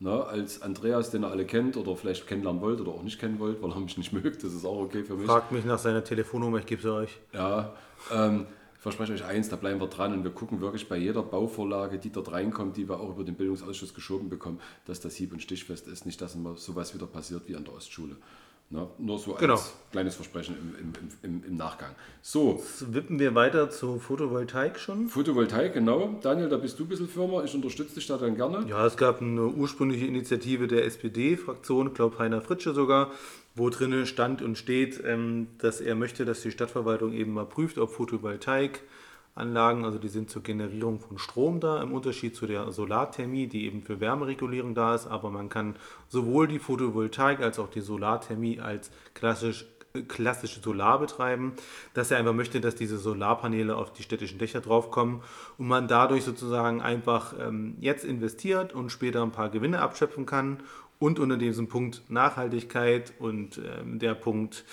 ne, 0.00 0.24
als 0.24 0.62
Andreas, 0.62 1.10
den 1.10 1.24
ihr 1.24 1.28
alle 1.28 1.44
kennt 1.44 1.76
oder 1.76 1.96
vielleicht 1.96 2.26
kennenlernen 2.26 2.60
wollt 2.60 2.80
oder 2.80 2.92
auch 2.92 3.02
nicht 3.02 3.18
kennen 3.18 3.38
wollt, 3.38 3.62
weil 3.62 3.70
er 3.70 3.80
mich 3.80 3.96
nicht 3.96 4.12
mögt, 4.12 4.44
das 4.44 4.52
ist 4.52 4.64
auch 4.64 4.78
okay 4.78 5.04
für 5.04 5.14
mich. 5.14 5.26
Fragt 5.26 5.52
mich 5.52 5.64
nach 5.64 5.78
seiner 5.78 6.04
Telefonnummer, 6.04 6.58
ich 6.58 6.66
gebe 6.66 6.82
sie 6.82 6.92
euch. 6.92 7.18
Ja, 7.32 7.72
ähm, 8.12 8.46
ich 8.76 8.80
verspreche 8.80 9.14
euch 9.14 9.24
eins, 9.24 9.48
da 9.48 9.56
bleiben 9.56 9.80
wir 9.80 9.86
dran 9.86 10.12
und 10.12 10.24
wir 10.24 10.30
gucken 10.30 10.60
wirklich 10.60 10.88
bei 10.88 10.98
jeder 10.98 11.22
Bauvorlage, 11.22 11.98
die 11.98 12.10
dort 12.10 12.32
reinkommt, 12.32 12.76
die 12.76 12.88
wir 12.88 13.00
auch 13.00 13.10
über 13.10 13.24
den 13.24 13.34
Bildungsausschuss 13.34 13.94
geschoben 13.94 14.28
bekommen, 14.28 14.60
dass 14.84 15.00
das 15.00 15.14
hieb- 15.14 15.32
und 15.32 15.40
stichfest 15.40 15.88
ist, 15.88 16.04
nicht, 16.04 16.20
dass 16.20 16.34
immer 16.34 16.56
sowas 16.56 16.94
wieder 16.94 17.06
passiert 17.06 17.48
wie 17.48 17.56
an 17.56 17.64
der 17.64 17.74
Ostschule. 17.74 18.16
Ne? 18.70 18.88
Nur 18.98 19.18
so 19.18 19.34
genau. 19.34 19.54
als 19.54 19.72
kleines 19.92 20.16
Versprechen 20.16 20.56
im, 20.56 20.92
im, 20.92 20.92
im, 21.22 21.44
im, 21.44 21.56
Nachgang. 21.56 21.90
So. 22.22 22.56
Jetzt 22.58 22.92
wippen 22.92 23.18
wir 23.18 23.34
weiter 23.34 23.70
zu 23.70 23.98
Photovoltaik 24.00 24.78
schon. 24.78 25.08
Photovoltaik, 25.08 25.74
genau. 25.74 26.18
Daniel, 26.22 26.48
da 26.48 26.56
bist 26.56 26.78
du 26.78 26.84
ein 26.84 26.88
bisschen 26.88 27.08
Firma. 27.08 27.44
Ich 27.44 27.54
unterstütze 27.54 27.94
dich 27.94 28.06
da 28.06 28.16
dann 28.16 28.34
gerne. 28.34 28.66
Ja, 28.68 28.84
es 28.86 28.96
gab 28.96 29.20
eine 29.20 29.46
ursprüngliche 29.46 30.06
Initiative 30.06 30.66
der 30.66 30.86
SPD-Fraktion, 30.86 31.88
ich 31.88 31.94
glaube 31.94 32.18
Heiner 32.18 32.40
Fritsche 32.40 32.74
sogar, 32.74 33.12
wo 33.54 33.68
drinnen 33.70 34.06
stand 34.06 34.42
und 34.42 34.58
steht, 34.58 35.00
ähm, 35.04 35.48
dass 35.58 35.80
er 35.80 35.94
möchte, 35.94 36.24
dass 36.24 36.42
die 36.42 36.50
Stadtverwaltung 36.50 37.12
eben 37.12 37.32
mal 37.32 37.46
prüft, 37.46 37.78
ob 37.78 37.90
Photovoltaik 37.90 38.80
Anlagen, 39.34 39.84
also 39.84 39.98
die 39.98 40.08
sind 40.08 40.30
zur 40.30 40.42
Generierung 40.42 41.00
von 41.00 41.18
Strom 41.18 41.58
da, 41.58 41.82
im 41.82 41.92
Unterschied 41.92 42.36
zu 42.36 42.46
der 42.46 42.70
Solarthermie, 42.70 43.48
die 43.48 43.66
eben 43.66 43.82
für 43.82 43.98
Wärmeregulierung 43.98 44.74
da 44.74 44.94
ist, 44.94 45.08
aber 45.08 45.30
man 45.30 45.48
kann 45.48 45.74
sowohl 46.08 46.46
die 46.46 46.60
Photovoltaik 46.60 47.40
als 47.40 47.58
auch 47.58 47.68
die 47.68 47.80
Solarthermie 47.80 48.60
als 48.60 48.90
klassisch 49.14 49.66
klassische 50.08 50.60
Solar 50.60 50.98
betreiben, 50.98 51.52
dass 51.92 52.10
er 52.10 52.18
einfach 52.18 52.32
möchte, 52.32 52.60
dass 52.60 52.74
diese 52.74 52.98
Solarpaneele 52.98 53.76
auf 53.76 53.92
die 53.92 54.02
städtischen 54.02 54.40
Dächer 54.40 54.60
draufkommen 54.60 55.22
und 55.56 55.68
man 55.68 55.86
dadurch 55.86 56.24
sozusagen 56.24 56.82
einfach 56.82 57.32
ähm, 57.38 57.76
jetzt 57.78 58.04
investiert 58.04 58.74
und 58.74 58.90
später 58.90 59.22
ein 59.22 59.30
paar 59.30 59.50
Gewinne 59.50 59.80
abschöpfen 59.80 60.26
kann 60.26 60.64
und 60.98 61.18
unter 61.18 61.36
diesem 61.36 61.68
Punkt 61.68 62.02
Nachhaltigkeit 62.08 63.12
und 63.18 63.58
ähm, 63.58 63.98
der 63.98 64.14
Punkt 64.14 64.64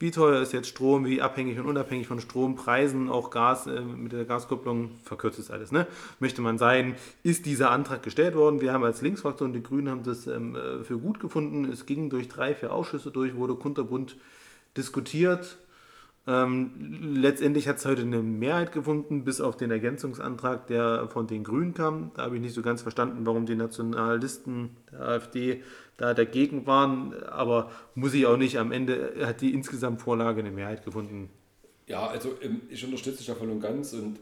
wie 0.00 0.10
teuer 0.10 0.40
ist 0.40 0.54
jetzt 0.54 0.68
Strom, 0.68 1.04
wie 1.04 1.20
abhängig 1.20 1.58
und 1.58 1.66
unabhängig 1.66 2.06
von 2.06 2.20
Strompreisen, 2.20 3.10
auch 3.10 3.28
Gas 3.28 3.66
äh, 3.66 3.82
mit 3.82 4.12
der 4.12 4.24
Gaskopplung, 4.24 4.92
verkürzt 5.02 5.38
ist 5.38 5.50
alles, 5.50 5.72
ne? 5.72 5.86
möchte 6.20 6.40
man 6.40 6.56
sein, 6.56 6.96
ist 7.22 7.44
dieser 7.44 7.70
Antrag 7.70 8.02
gestellt 8.02 8.34
worden. 8.34 8.62
Wir 8.62 8.72
haben 8.72 8.82
als 8.82 9.02
Linksfraktion, 9.02 9.52
die 9.52 9.62
Grünen 9.62 9.90
haben 9.90 10.02
das 10.02 10.26
ähm, 10.26 10.56
äh, 10.56 10.84
für 10.84 10.98
gut 10.98 11.20
gefunden. 11.20 11.70
Es 11.70 11.84
ging 11.84 12.08
durch 12.08 12.28
drei, 12.28 12.54
vier 12.54 12.72
Ausschüsse 12.72 13.10
durch, 13.10 13.36
wurde 13.36 13.54
kunterbunt 13.56 14.16
diskutiert. 14.74 15.58
Ähm, 16.26 17.14
letztendlich 17.14 17.66
hat 17.66 17.76
es 17.78 17.86
heute 17.86 18.02
eine 18.02 18.22
Mehrheit 18.22 18.72
gefunden, 18.72 19.24
bis 19.24 19.40
auf 19.40 19.56
den 19.56 19.70
Ergänzungsantrag, 19.70 20.66
der 20.66 21.08
von 21.08 21.26
den 21.26 21.44
Grünen 21.44 21.74
kam. 21.74 22.12
Da 22.14 22.24
habe 22.24 22.36
ich 22.36 22.42
nicht 22.42 22.54
so 22.54 22.62
ganz 22.62 22.82
verstanden, 22.82 23.24
warum 23.24 23.46
die 23.46 23.54
Nationalisten 23.54 24.76
der 24.92 25.00
AfD 25.00 25.62
da 25.96 26.12
dagegen 26.12 26.66
waren. 26.66 27.14
Aber 27.24 27.70
muss 27.94 28.14
ich 28.14 28.26
auch 28.26 28.36
nicht. 28.36 28.58
Am 28.58 28.70
Ende 28.70 29.14
hat 29.22 29.40
die 29.40 29.54
insgesamt 29.54 30.02
Vorlage 30.02 30.40
eine 30.40 30.50
Mehrheit 30.50 30.84
gefunden. 30.84 31.30
Ja, 31.86 32.06
also 32.06 32.36
ähm, 32.42 32.60
ich 32.68 32.84
unterstütze 32.84 33.18
dich 33.18 33.26
da 33.26 33.34
voll 33.34 33.50
und 33.50 33.60
ganz 33.60 33.92
und 33.94 34.20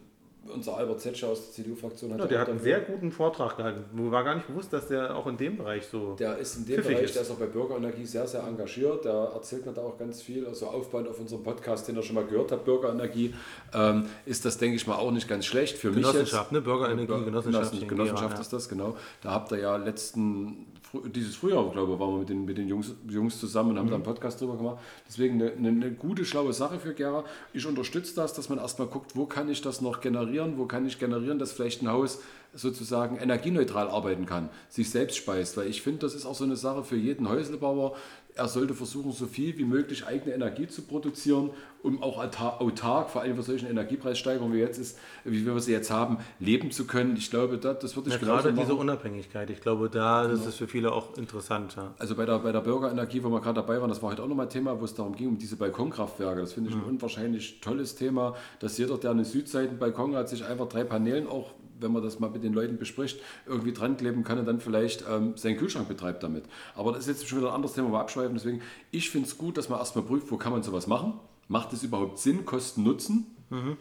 unser 0.50 0.76
Albert 0.76 1.00
Zetscher 1.00 1.28
aus 1.28 1.46
der 1.46 1.52
CDU-Fraktion 1.52 2.12
hat. 2.12 2.20
Ja, 2.20 2.26
der 2.26 2.40
hat 2.40 2.48
einen 2.48 2.60
sehr 2.60 2.80
guten 2.80 3.10
Vortrag 3.12 3.56
gehalten. 3.56 3.84
Mir 3.92 4.10
war 4.10 4.24
gar 4.24 4.34
nicht 4.34 4.46
bewusst, 4.46 4.72
dass 4.72 4.88
der 4.88 5.14
auch 5.16 5.26
in 5.26 5.36
dem 5.36 5.56
Bereich 5.56 5.86
so. 5.86 6.14
Der 6.14 6.38
ist 6.38 6.56
in 6.56 6.66
dem 6.66 6.82
Bereich, 6.82 7.02
ist. 7.02 7.14
der 7.14 7.22
ist 7.22 7.30
auch 7.30 7.36
bei 7.36 7.46
Bürgerenergie 7.46 8.06
sehr, 8.06 8.26
sehr 8.26 8.42
engagiert. 8.42 9.04
Der 9.04 9.12
erzählt 9.34 9.66
mir 9.66 9.72
da 9.72 9.82
auch 9.82 9.98
ganz 9.98 10.22
viel. 10.22 10.46
Also 10.46 10.66
aufbauend 10.66 11.08
auf 11.08 11.18
unserem 11.18 11.42
Podcast, 11.42 11.88
den 11.88 11.96
ihr 11.96 12.02
schon 12.02 12.14
mal 12.14 12.24
gehört 12.24 12.52
habt, 12.52 12.64
Bürgerenergie, 12.64 13.34
ähm, 13.74 14.06
ist 14.26 14.44
das, 14.44 14.58
denke 14.58 14.76
ich 14.76 14.86
mal, 14.86 14.96
auch 14.96 15.10
nicht 15.10 15.28
ganz 15.28 15.46
schlecht 15.46 15.78
für 15.78 15.90
Genossenschaft, 15.90 16.20
mich. 16.20 16.30
Genossenschaft, 16.30 16.52
ne? 16.52 16.60
Bürgerenergie, 16.60 17.24
Genossenschaft. 17.24 17.88
Genossenschaft 17.88 18.38
ist 18.38 18.52
das, 18.52 18.68
genau. 18.68 18.96
Da 19.22 19.32
habt 19.32 19.52
ihr 19.52 19.58
ja 19.58 19.76
letzten 19.76 20.66
dieses 21.14 21.36
Frühjahr, 21.36 21.70
glaube 21.70 21.92
ich, 21.92 21.98
waren 21.98 22.12
wir 22.12 22.18
mit 22.20 22.28
den, 22.28 22.44
mit 22.44 22.58
den 22.58 22.68
Jungs, 22.68 22.94
Jungs 23.08 23.38
zusammen 23.38 23.70
und 23.70 23.78
haben 23.78 23.86
mhm. 23.86 23.90
da 23.90 23.94
einen 23.96 24.04
Podcast 24.04 24.40
drüber 24.40 24.56
gemacht. 24.56 24.78
Deswegen 25.06 25.34
eine, 25.34 25.52
eine, 25.52 25.68
eine, 25.68 25.90
gute, 25.92 26.24
schlaue 26.24 26.52
Sache 26.52 26.78
für 26.78 26.94
Gera. 26.94 27.24
Ich 27.52 27.66
unterstütze 27.66 28.14
das, 28.14 28.32
dass 28.34 28.48
man 28.48 28.58
erstmal 28.58 28.88
guckt, 28.88 29.14
wo 29.14 29.26
kann 29.26 29.48
ich 29.48 29.60
das 29.60 29.80
noch 29.80 30.00
generieren, 30.00 30.58
wo 30.58 30.66
kann 30.66 30.86
ich 30.86 30.98
generieren, 30.98 31.38
dass 31.38 31.52
vielleicht 31.52 31.82
ein 31.82 31.88
Haus 31.88 32.20
sozusagen 32.54 33.18
energieneutral 33.18 33.88
arbeiten 33.88 34.26
kann, 34.26 34.48
sich 34.68 34.90
selbst 34.90 35.16
speist. 35.16 35.56
Weil 35.56 35.68
ich 35.68 35.82
finde, 35.82 36.00
das 36.00 36.14
ist 36.14 36.24
auch 36.24 36.34
so 36.34 36.44
eine 36.44 36.56
Sache 36.56 36.84
für 36.84 36.96
jeden 36.96 37.28
Häuslebauer, 37.28 37.94
er 38.34 38.48
sollte 38.48 38.74
versuchen, 38.74 39.12
so 39.12 39.26
viel 39.26 39.58
wie 39.58 39.64
möglich 39.64 40.06
eigene 40.06 40.34
Energie 40.34 40.68
zu 40.68 40.82
produzieren, 40.82 41.50
um 41.82 42.02
auch 42.02 42.18
autark, 42.18 43.10
vor 43.10 43.22
allem 43.22 43.36
bei 43.36 43.42
solchen 43.42 43.68
Energiepreissteigerungen 43.68 44.56
wie 44.56 44.60
jetzt 44.60 44.78
ist, 44.78 44.98
wie 45.24 45.44
wir 45.44 45.58
sie 45.60 45.72
jetzt 45.72 45.90
haben, 45.90 46.18
leben 46.38 46.70
zu 46.70 46.86
können. 46.86 47.16
Ich 47.16 47.30
glaube, 47.30 47.58
das, 47.58 47.78
das 47.80 47.96
würde 47.96 48.10
ich 48.10 48.14
ja, 48.14 48.20
Gerade 48.20 48.52
diese 48.52 48.74
Unabhängigkeit, 48.74 49.50
ich 49.50 49.60
glaube, 49.60 49.88
da 49.90 50.22
genau. 50.22 50.34
ist 50.34 50.46
es 50.46 50.56
für 50.56 50.68
viele 50.68 50.92
auch 50.92 51.16
interessant. 51.16 51.74
Ja. 51.76 51.94
Also 51.98 52.14
bei 52.14 52.26
der, 52.26 52.38
bei 52.40 52.52
der 52.52 52.60
Bürgerenergie, 52.60 53.22
wo 53.22 53.28
wir 53.30 53.40
gerade 53.40 53.56
dabei 53.56 53.80
waren, 53.80 53.88
das 53.88 54.02
war 54.02 54.10
heute 54.10 54.22
auch 54.22 54.28
nochmal 54.28 54.48
Thema, 54.48 54.80
wo 54.80 54.84
es 54.84 54.94
darum 54.94 55.14
ging, 55.14 55.28
um 55.28 55.38
diese 55.38 55.56
Balkonkraftwerke. 55.56 56.40
Das 56.40 56.52
finde 56.52 56.70
ich 56.70 56.76
mhm. 56.76 56.82
ein 56.82 56.88
unwahrscheinlich 56.88 57.60
tolles 57.60 57.94
Thema, 57.94 58.34
dass 58.60 58.78
jeder, 58.78 58.98
der 58.98 59.12
einen 59.12 59.24
Südseitenbalkon 59.24 60.14
hat, 60.14 60.28
sich 60.28 60.44
einfach 60.44 60.68
drei 60.68 60.84
Paneelen 60.84 61.26
auch 61.26 61.52
wenn 61.80 61.92
man 61.92 62.02
das 62.02 62.18
mal 62.18 62.30
mit 62.30 62.42
den 62.42 62.52
Leuten 62.52 62.78
bespricht, 62.78 63.20
irgendwie 63.46 63.72
dran 63.72 63.96
kleben 63.96 64.24
kann 64.24 64.38
und 64.38 64.46
dann 64.46 64.60
vielleicht 64.60 65.04
ähm, 65.08 65.36
seinen 65.36 65.56
Kühlschrank 65.56 65.88
betreibt 65.88 66.22
damit. 66.22 66.44
Aber 66.74 66.92
das 66.92 67.06
ist 67.06 67.20
jetzt 67.20 67.28
schon 67.28 67.38
wieder 67.38 67.48
ein 67.48 67.54
anderes 67.54 67.74
Thema, 67.74 67.90
wir 67.92 68.00
abschweifen. 68.00 68.34
Deswegen, 68.34 68.60
ich 68.90 69.10
finde 69.10 69.28
es 69.28 69.38
gut, 69.38 69.56
dass 69.56 69.68
man 69.68 69.78
erstmal 69.78 70.04
prüft, 70.04 70.30
wo 70.30 70.36
kann 70.36 70.52
man 70.52 70.62
sowas 70.62 70.86
machen. 70.86 71.14
Macht 71.48 71.72
es 71.72 71.82
überhaupt 71.82 72.18
Sinn, 72.18 72.44
Kosten, 72.44 72.82
Nutzen? 72.82 73.26
Mhm. 73.50 73.76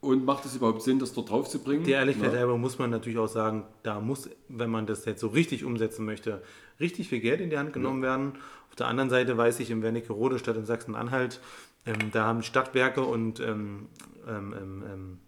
Und 0.00 0.24
macht 0.24 0.44
es 0.44 0.54
überhaupt 0.54 0.82
Sinn, 0.82 0.98
das 0.98 1.14
dort 1.14 1.30
drauf 1.30 1.48
zu 1.48 1.58
bringen? 1.58 1.84
Die 1.84 1.92
Ehrlichkeit 1.92 2.32
ja. 2.32 2.38
halber 2.38 2.58
muss 2.58 2.78
man 2.78 2.90
natürlich 2.90 3.18
auch 3.18 3.28
sagen, 3.28 3.64
da 3.82 3.98
muss, 4.00 4.28
wenn 4.48 4.70
man 4.70 4.86
das 4.86 5.04
jetzt 5.04 5.20
so 5.20 5.28
richtig 5.28 5.64
umsetzen 5.64 6.04
möchte, 6.04 6.42
richtig 6.78 7.08
viel 7.08 7.20
Geld 7.20 7.40
in 7.40 7.50
die 7.50 7.58
Hand 7.58 7.72
genommen 7.72 8.02
ja. 8.02 8.10
werden. 8.10 8.32
Auf 8.68 8.76
der 8.76 8.88
anderen 8.88 9.10
Seite 9.10 9.36
weiß 9.36 9.58
ich, 9.60 9.70
im 9.70 9.82
Wernicke-Rode 9.82 10.38
Stadt 10.38 10.56
in 10.56 10.66
Sachsen-Anhalt, 10.66 11.40
ähm, 11.86 12.10
da 12.12 12.26
haben 12.26 12.42
Stadtwerke 12.42 13.02
und 13.02 13.40
ähm, 13.40 13.86
ähm, 14.28 15.18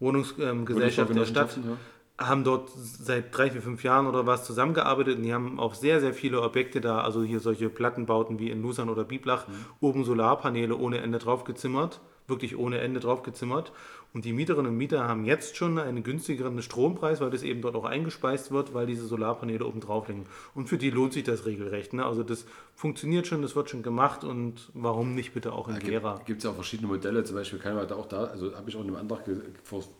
ähm, 0.00 0.06
ähm 0.06 0.66
Wohnungsgesellschaft 0.66 1.14
der 1.14 1.24
Stadt, 1.26 1.56
ja. 1.56 2.26
haben 2.26 2.44
dort 2.44 2.70
seit 2.74 3.36
drei, 3.36 3.50
vier, 3.50 3.62
fünf 3.62 3.82
Jahren 3.82 4.06
oder 4.06 4.26
was 4.26 4.44
zusammengearbeitet 4.44 5.16
und 5.16 5.22
die 5.22 5.34
haben 5.34 5.58
auf 5.58 5.74
sehr, 5.74 6.00
sehr 6.00 6.14
viele 6.14 6.42
Objekte 6.42 6.80
da, 6.80 7.00
also 7.00 7.22
hier 7.22 7.40
solche 7.40 7.68
Plattenbauten 7.68 8.38
wie 8.38 8.50
in 8.50 8.60
Nusan 8.60 8.88
oder 8.88 9.04
Biblach, 9.04 9.48
mhm. 9.48 9.52
oben 9.80 10.04
Solarpaneele 10.04 10.76
ohne 10.76 10.98
Ende 10.98 11.18
draufgezimmert, 11.18 12.00
wirklich 12.26 12.56
ohne 12.56 12.78
Ende 12.78 13.00
draufgezimmert. 13.00 13.72
Und 14.16 14.24
die 14.24 14.32
Mieterinnen 14.32 14.72
und 14.72 14.78
Mieter 14.78 15.06
haben 15.06 15.26
jetzt 15.26 15.58
schon 15.58 15.78
einen 15.78 16.02
günstigeren 16.02 16.62
Strompreis, 16.62 17.20
weil 17.20 17.28
das 17.28 17.42
eben 17.42 17.60
dort 17.60 17.76
auch 17.76 17.84
eingespeist 17.84 18.50
wird, 18.50 18.72
weil 18.72 18.86
diese 18.86 19.04
Solarpaneele 19.04 19.66
oben 19.66 19.80
drauf 19.80 20.08
liegen. 20.08 20.24
Und 20.54 20.70
für 20.70 20.78
die 20.78 20.88
lohnt 20.88 21.12
sich 21.12 21.24
das 21.24 21.44
regelrecht. 21.44 21.92
Ne? 21.92 22.02
Also 22.02 22.22
das 22.22 22.46
funktioniert 22.74 23.26
schon, 23.26 23.42
das 23.42 23.54
wird 23.54 23.68
schon 23.68 23.82
gemacht 23.82 24.24
und 24.24 24.70
warum 24.72 25.14
nicht 25.14 25.34
bitte 25.34 25.52
auch 25.52 25.68
in 25.68 25.74
ja, 25.74 25.80
Gera? 25.80 26.22
Gibt 26.24 26.38
es 26.38 26.44
ja 26.44 26.50
auch 26.50 26.54
verschiedene 26.54 26.88
Modelle, 26.88 27.24
zum 27.24 27.36
Beispiel 27.36 27.58
kann 27.58 27.74
man 27.74 27.86
da 27.86 27.94
auch 27.96 28.06
da, 28.06 28.24
also 28.24 28.56
habe 28.56 28.70
ich 28.70 28.76
auch 28.76 28.80
in 28.80 28.86
einem 28.86 28.96
Antrag 28.96 29.24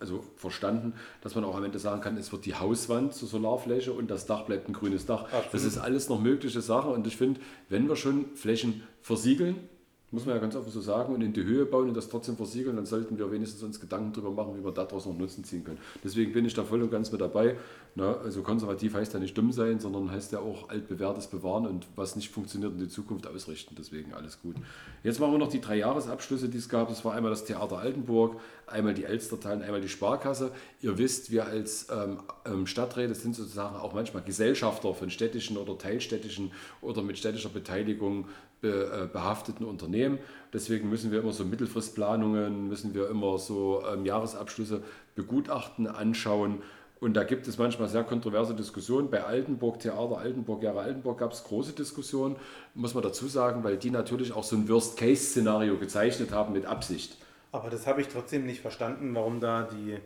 also 0.00 0.24
verstanden, 0.36 0.94
dass 1.20 1.34
man 1.34 1.44
auch 1.44 1.54
am 1.54 1.64
Ende 1.64 1.78
sagen 1.78 2.00
kann, 2.00 2.16
es 2.16 2.32
wird 2.32 2.46
die 2.46 2.54
Hauswand 2.54 3.12
zur 3.12 3.28
Solarfläche 3.28 3.92
und 3.92 4.10
das 4.10 4.24
Dach 4.24 4.44
bleibt 4.46 4.66
ein 4.66 4.72
grünes 4.72 5.04
Dach. 5.04 5.24
Absolut. 5.24 5.52
Das 5.52 5.64
ist 5.64 5.76
alles 5.76 6.08
noch 6.08 6.22
mögliche 6.22 6.62
Sache 6.62 6.88
und 6.88 7.06
ich 7.06 7.18
finde, 7.18 7.38
wenn 7.68 7.86
wir 7.86 7.96
schon 7.96 8.34
Flächen 8.34 8.82
versiegeln, 9.02 9.68
muss 10.12 10.24
man 10.24 10.36
ja 10.36 10.40
ganz 10.40 10.54
offen 10.54 10.70
so 10.70 10.80
sagen, 10.80 11.14
und 11.14 11.20
in 11.20 11.32
die 11.32 11.42
Höhe 11.42 11.66
bauen 11.66 11.88
und 11.88 11.96
das 11.96 12.08
trotzdem 12.08 12.36
versiegeln, 12.36 12.76
dann 12.76 12.86
sollten 12.86 13.18
wir 13.18 13.30
wenigstens 13.32 13.62
uns 13.64 13.80
Gedanken 13.80 14.12
darüber 14.12 14.44
machen, 14.44 14.56
wie 14.56 14.64
wir 14.64 14.70
daraus 14.70 15.04
noch 15.04 15.18
Nutzen 15.18 15.42
ziehen 15.42 15.64
können. 15.64 15.78
Deswegen 16.04 16.32
bin 16.32 16.44
ich 16.44 16.54
da 16.54 16.62
voll 16.62 16.80
und 16.80 16.90
ganz 16.90 17.10
mit 17.10 17.20
dabei. 17.20 17.56
Na, 17.96 18.14
also 18.18 18.42
konservativ 18.42 18.94
heißt 18.94 19.14
ja 19.14 19.18
nicht 19.18 19.36
dumm 19.36 19.52
sein, 19.52 19.80
sondern 19.80 20.10
heißt 20.10 20.30
ja 20.32 20.38
auch 20.38 20.68
altbewährtes 20.68 21.26
bewahren 21.26 21.66
und 21.66 21.86
was 21.96 22.14
nicht 22.14 22.30
funktioniert 22.30 22.72
in 22.72 22.78
die 22.78 22.88
Zukunft 22.88 23.26
ausrichten. 23.26 23.74
Deswegen 23.76 24.12
alles 24.12 24.40
gut. 24.40 24.54
Jetzt 25.02 25.18
machen 25.18 25.32
wir 25.32 25.38
noch 25.38 25.48
die 25.48 25.60
drei 25.60 25.76
Jahresabschlüsse, 25.78 26.50
die 26.50 26.58
es 26.58 26.68
gab. 26.68 26.88
Das 26.88 27.04
war 27.04 27.14
einmal 27.14 27.30
das 27.30 27.44
Theater 27.44 27.78
Altenburg, 27.78 28.38
einmal 28.66 28.94
die 28.94 29.04
Elstertal 29.04 29.56
und 29.56 29.62
einmal 29.62 29.80
die 29.80 29.88
Sparkasse. 29.88 30.52
Ihr 30.82 30.98
wisst, 30.98 31.32
wir 31.32 31.46
als 31.46 31.88
ähm, 31.90 32.18
ähm 32.44 32.66
Stadträte 32.66 33.14
sind 33.14 33.34
sozusagen 33.34 33.76
auch 33.76 33.94
manchmal 33.94 34.22
Gesellschafter 34.22 34.94
von 34.94 35.10
städtischen 35.10 35.56
oder 35.56 35.78
teilstädtischen 35.78 36.52
oder 36.82 37.02
mit 37.02 37.18
städtischer 37.18 37.48
Beteiligung 37.48 38.26
äh, 38.70 39.08
behafteten 39.12 39.64
Unternehmen. 39.64 40.18
Deswegen 40.52 40.88
müssen 40.88 41.10
wir 41.12 41.20
immer 41.20 41.32
so 41.32 41.44
Mittelfristplanungen, 41.44 42.68
müssen 42.68 42.94
wir 42.94 43.08
immer 43.10 43.38
so 43.38 43.82
ähm, 43.92 44.04
Jahresabschlüsse 44.04 44.82
begutachten, 45.14 45.86
anschauen. 45.86 46.62
Und 46.98 47.14
da 47.14 47.24
gibt 47.24 47.46
es 47.46 47.58
manchmal 47.58 47.88
sehr 47.88 48.04
kontroverse 48.04 48.54
Diskussionen. 48.54 49.10
Bei 49.10 49.24
Altenburg, 49.24 49.80
Theater 49.80 50.18
Altenburg, 50.18 50.62
Jahre 50.62 50.80
Altenburg 50.80 51.18
gab 51.18 51.32
es 51.32 51.44
große 51.44 51.72
Diskussionen, 51.72 52.36
muss 52.74 52.94
man 52.94 53.02
dazu 53.02 53.26
sagen, 53.28 53.64
weil 53.64 53.76
die 53.76 53.90
natürlich 53.90 54.32
auch 54.32 54.44
so 54.44 54.56
ein 54.56 54.68
Worst-Case-Szenario 54.68 55.76
gezeichnet 55.76 56.32
haben 56.32 56.54
mit 56.54 56.64
Absicht. 56.64 57.18
Aber 57.52 57.68
das 57.68 57.86
habe 57.86 58.00
ich 58.00 58.08
trotzdem 58.08 58.46
nicht 58.46 58.60
verstanden, 58.60 59.14
warum 59.14 59.40
da 59.40 59.62
die 59.62 59.98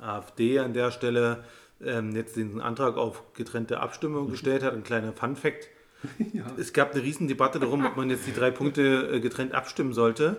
AfD 0.00 0.58
an 0.58 0.72
der 0.72 0.90
Stelle 0.90 1.44
ähm, 1.84 2.14
jetzt 2.14 2.36
den 2.36 2.60
Antrag 2.60 2.96
auf 2.96 3.22
getrennte 3.34 3.80
Abstimmung 3.80 4.28
gestellt 4.30 4.62
hat. 4.62 4.74
Ein 4.74 4.82
kleiner 4.82 5.12
Fun-Fact 5.12 5.68
ja. 6.32 6.44
Es 6.58 6.72
gab 6.72 6.92
eine 6.92 7.02
Riesendebatte 7.02 7.58
darum, 7.58 7.84
ob 7.84 7.96
man 7.96 8.10
jetzt 8.10 8.26
die 8.26 8.32
drei 8.32 8.50
Punkte 8.50 9.10
äh, 9.12 9.20
getrennt 9.20 9.54
abstimmen 9.54 9.92
sollte. 9.92 10.36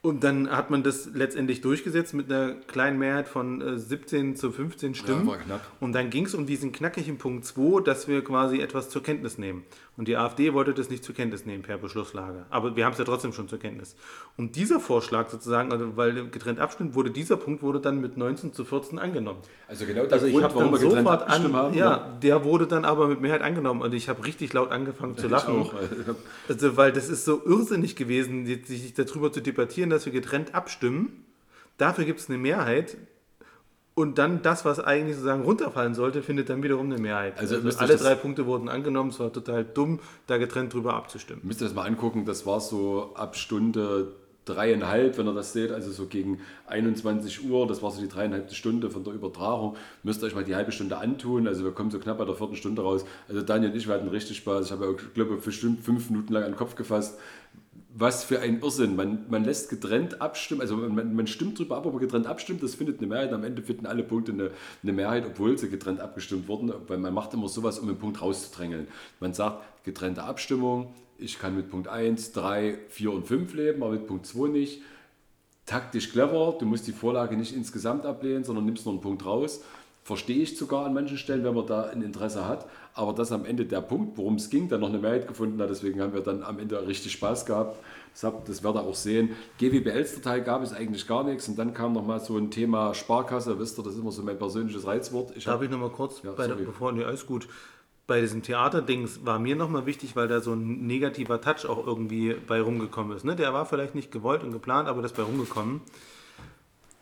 Und 0.00 0.22
dann 0.22 0.48
hat 0.50 0.70
man 0.70 0.84
das 0.84 1.10
letztendlich 1.12 1.60
durchgesetzt 1.60 2.14
mit 2.14 2.30
einer 2.30 2.54
kleinen 2.54 2.98
Mehrheit 2.98 3.26
von 3.26 3.78
17 3.78 4.32
äh, 4.32 4.34
zu 4.34 4.52
15 4.52 4.94
Stimmen. 4.94 5.26
Ja, 5.26 5.32
war 5.32 5.38
knapp. 5.38 5.72
Und 5.80 5.92
dann 5.92 6.10
ging 6.10 6.26
es 6.26 6.34
um 6.34 6.46
diesen 6.46 6.70
knackigen 6.70 7.18
Punkt 7.18 7.44
2, 7.44 7.82
dass 7.82 8.06
wir 8.06 8.22
quasi 8.22 8.60
etwas 8.60 8.90
zur 8.90 9.02
Kenntnis 9.02 9.38
nehmen. 9.38 9.64
Und 9.98 10.06
die 10.06 10.16
AfD 10.16 10.52
wollte 10.52 10.74
das 10.74 10.90
nicht 10.90 11.02
zur 11.02 11.12
Kenntnis 11.12 11.44
nehmen 11.44 11.64
per 11.64 11.76
Beschlusslage. 11.76 12.46
Aber 12.50 12.76
wir 12.76 12.84
haben 12.84 12.92
es 12.92 13.00
ja 13.00 13.04
trotzdem 13.04 13.32
schon 13.32 13.48
zur 13.48 13.58
Kenntnis. 13.58 13.96
Und 14.36 14.54
dieser 14.54 14.78
Vorschlag 14.78 15.28
sozusagen, 15.28 15.72
also 15.72 15.96
weil 15.96 16.28
getrennt 16.28 16.60
abstimmt 16.60 16.94
wurde, 16.94 17.10
dieser 17.10 17.36
Punkt 17.36 17.64
wurde 17.64 17.80
dann 17.80 18.00
mit 18.00 18.16
19 18.16 18.52
zu 18.52 18.64
14 18.64 19.00
angenommen. 19.00 19.40
Also 19.66 19.86
genau 19.86 20.04
der 20.04 20.12
also 20.12 20.28
Grund, 20.28 20.46
ich 20.46 20.54
warum 20.54 20.70
wir 20.70 20.78
getrennt 20.78 21.08
abgestimmt 21.08 21.46
an, 21.46 21.60
haben. 21.60 21.74
Ja, 21.74 21.90
ja, 21.90 22.18
der 22.22 22.44
wurde 22.44 22.68
dann 22.68 22.84
aber 22.84 23.08
mit 23.08 23.20
Mehrheit 23.20 23.42
angenommen 23.42 23.82
und 23.82 23.92
ich 23.92 24.08
habe 24.08 24.24
richtig 24.24 24.52
laut 24.52 24.70
angefangen 24.70 25.16
zu 25.16 25.26
lachen. 25.26 25.62
Auch. 25.62 25.74
Also, 26.48 26.76
weil 26.76 26.92
das 26.92 27.08
ist 27.08 27.24
so 27.24 27.42
irrsinnig 27.44 27.96
gewesen, 27.96 28.46
sich 28.46 28.94
darüber 28.94 29.32
zu 29.32 29.40
debattieren, 29.40 29.90
dass 29.90 30.06
wir 30.06 30.12
getrennt 30.12 30.54
abstimmen. 30.54 31.24
Dafür 31.76 32.04
gibt 32.04 32.20
es 32.20 32.28
eine 32.28 32.38
Mehrheit 32.38 32.96
und 33.98 34.16
dann 34.16 34.42
das, 34.42 34.64
was 34.64 34.78
eigentlich 34.78 35.16
sozusagen 35.16 35.42
runterfallen 35.42 35.92
sollte, 35.92 36.22
findet 36.22 36.48
dann 36.50 36.62
wiederum 36.62 36.86
eine 36.86 36.98
Mehrheit. 36.98 37.36
Also, 37.36 37.56
also 37.56 37.78
alle 37.80 37.96
drei 37.96 38.14
Punkte 38.14 38.46
wurden 38.46 38.68
angenommen. 38.68 39.10
Es 39.10 39.18
war 39.18 39.32
total 39.32 39.64
dumm, 39.64 39.98
da 40.28 40.38
getrennt 40.38 40.72
drüber 40.72 40.94
abzustimmen. 40.94 41.42
Müsst 41.44 41.60
ihr 41.60 41.64
das 41.64 41.74
mal 41.74 41.82
angucken. 41.84 42.24
Das 42.24 42.46
war 42.46 42.60
so 42.60 43.10
ab 43.16 43.34
Stunde 43.34 44.12
dreieinhalb, 44.44 45.18
wenn 45.18 45.26
ihr 45.26 45.34
das 45.34 45.52
seht, 45.52 45.72
also 45.72 45.90
so 45.90 46.06
gegen 46.06 46.40
21 46.68 47.44
Uhr, 47.50 47.66
das 47.66 47.82
war 47.82 47.90
so 47.90 48.00
die 48.00 48.08
dreieinhalb 48.08 48.50
Stunde 48.52 48.88
von 48.88 49.04
der 49.04 49.12
Übertragung, 49.12 49.76
müsst 50.02 50.22
ihr 50.22 50.26
euch 50.26 50.34
mal 50.34 50.44
die 50.44 50.54
halbe 50.54 50.72
Stunde 50.72 50.96
antun, 50.96 51.46
also 51.46 51.64
wir 51.64 51.72
kommen 51.72 51.90
so 51.90 51.98
knapp 51.98 52.18
bei 52.18 52.24
der 52.24 52.34
vierten 52.34 52.56
Stunde 52.56 52.82
raus. 52.82 53.04
Also 53.28 53.42
Daniel 53.42 53.70
und 53.70 53.76
ich, 53.76 53.86
wir 53.86 53.94
hatten 53.94 54.08
richtig 54.08 54.38
Spaß, 54.38 54.66
ich 54.66 54.72
habe, 54.72 54.86
ja, 54.86 54.92
glaube 55.14 55.36
ich, 55.36 55.44
bestimmt 55.44 55.84
fünf 55.84 56.08
Minuten 56.10 56.32
lang 56.32 56.44
an 56.44 56.52
den 56.52 56.56
Kopf 56.56 56.76
gefasst, 56.76 57.18
was 57.98 58.22
für 58.22 58.40
ein 58.40 58.60
Irrsinn. 58.60 58.94
Man, 58.94 59.26
man 59.28 59.44
lässt 59.44 59.70
getrennt 59.70 60.20
abstimmen, 60.20 60.60
also 60.60 60.76
man, 60.76 61.14
man 61.14 61.26
stimmt 61.26 61.58
drüber 61.58 61.76
ab, 61.76 61.84
man 61.84 61.98
getrennt 61.98 62.26
abstimmt, 62.26 62.62
das 62.62 62.76
findet 62.76 62.98
eine 62.98 63.08
Mehrheit. 63.08 63.32
Am 63.32 63.42
Ende 63.42 63.60
finden 63.62 63.86
alle 63.86 64.04
Punkte 64.04 64.32
eine, 64.32 64.50
eine 64.82 64.92
Mehrheit, 64.92 65.26
obwohl 65.26 65.58
sie 65.58 65.68
getrennt 65.68 66.00
abgestimmt 66.00 66.46
wurden, 66.46 66.72
weil 66.86 66.98
man 66.98 67.12
macht 67.12 67.34
immer 67.34 67.48
sowas, 67.48 67.78
um 67.80 67.88
einen 67.88 67.98
Punkt 67.98 68.22
rauszudrängeln. 68.22 68.86
Man 69.18 69.34
sagt, 69.34 69.84
getrennte 69.84 70.22
Abstimmung, 70.22 70.94
ich 71.18 71.40
kann 71.40 71.56
mit 71.56 71.70
Punkt 71.70 71.88
1, 71.88 72.32
3, 72.32 72.78
4 72.88 73.12
und 73.12 73.26
5 73.26 73.54
leben, 73.54 73.82
aber 73.82 73.92
mit 73.92 74.06
Punkt 74.06 74.26
2 74.26 74.48
nicht. 74.48 74.82
Taktisch 75.66 76.12
clever, 76.12 76.56
du 76.58 76.66
musst 76.66 76.86
die 76.86 76.92
Vorlage 76.92 77.36
nicht 77.36 77.54
insgesamt 77.54 78.06
ablehnen, 78.06 78.44
sondern 78.44 78.64
nimmst 78.64 78.86
nur 78.86 78.94
einen 78.94 79.02
Punkt 79.02 79.26
raus. 79.26 79.62
Verstehe 80.08 80.42
ich 80.42 80.56
sogar 80.56 80.86
an 80.86 80.94
manchen 80.94 81.18
Stellen, 81.18 81.44
wenn 81.44 81.52
man 81.52 81.66
da 81.66 81.82
ein 81.82 82.00
Interesse 82.00 82.48
hat. 82.48 82.66
Aber 82.94 83.12
das 83.12 83.30
am 83.30 83.44
Ende 83.44 83.66
der 83.66 83.82
Punkt, 83.82 84.16
worum 84.16 84.36
es 84.36 84.48
ging, 84.48 84.66
der 84.70 84.78
noch 84.78 84.88
eine 84.88 84.96
Mehrheit 84.96 85.28
gefunden 85.28 85.60
hat. 85.60 85.68
Deswegen 85.68 86.00
haben 86.00 86.14
wir 86.14 86.22
dann 86.22 86.42
am 86.42 86.58
Ende 86.58 86.86
richtig 86.86 87.12
Spaß 87.12 87.44
gehabt. 87.44 87.76
Das 88.14 88.64
werdet 88.64 88.80
ihr 88.80 88.86
auch 88.86 88.94
sehen. 88.94 89.36
GWBL-Teil 89.58 90.40
gab 90.44 90.62
es 90.62 90.72
eigentlich 90.72 91.06
gar 91.06 91.24
nichts. 91.24 91.46
Und 91.48 91.58
dann 91.58 91.74
kam 91.74 91.92
noch 91.92 92.06
mal 92.06 92.20
so 92.20 92.38
ein 92.38 92.50
Thema 92.50 92.94
Sparkasse. 92.94 93.58
Wisst 93.58 93.78
ihr, 93.78 93.82
das 93.82 93.96
ist 93.96 94.00
immer 94.00 94.10
so 94.10 94.22
mein 94.22 94.38
persönliches 94.38 94.86
Reizwort. 94.86 95.36
Ich 95.36 95.44
Darf 95.44 95.56
hab, 95.56 95.62
ich 95.62 95.68
noch 95.68 95.78
mal 95.78 95.90
kurz, 95.90 96.22
ja, 96.22 96.32
der, 96.32 96.54
bevor, 96.54 96.92
nee, 96.92 97.04
alles 97.04 97.26
gut. 97.26 97.46
Bei 98.06 98.22
diesem 98.22 98.42
Theaterdings 98.42 99.26
war 99.26 99.38
mir 99.38 99.56
noch 99.56 99.68
mal 99.68 99.84
wichtig, 99.84 100.16
weil 100.16 100.26
da 100.26 100.40
so 100.40 100.54
ein 100.54 100.86
negativer 100.86 101.42
Touch 101.42 101.68
auch 101.68 101.86
irgendwie 101.86 102.34
bei 102.46 102.62
rumgekommen 102.62 103.14
ist. 103.14 103.26
Ne? 103.26 103.36
Der 103.36 103.52
war 103.52 103.66
vielleicht 103.66 103.94
nicht 103.94 104.10
gewollt 104.10 104.42
und 104.42 104.52
geplant, 104.52 104.88
aber 104.88 105.02
das 105.02 105.12
bei 105.12 105.22
rumgekommen 105.22 105.82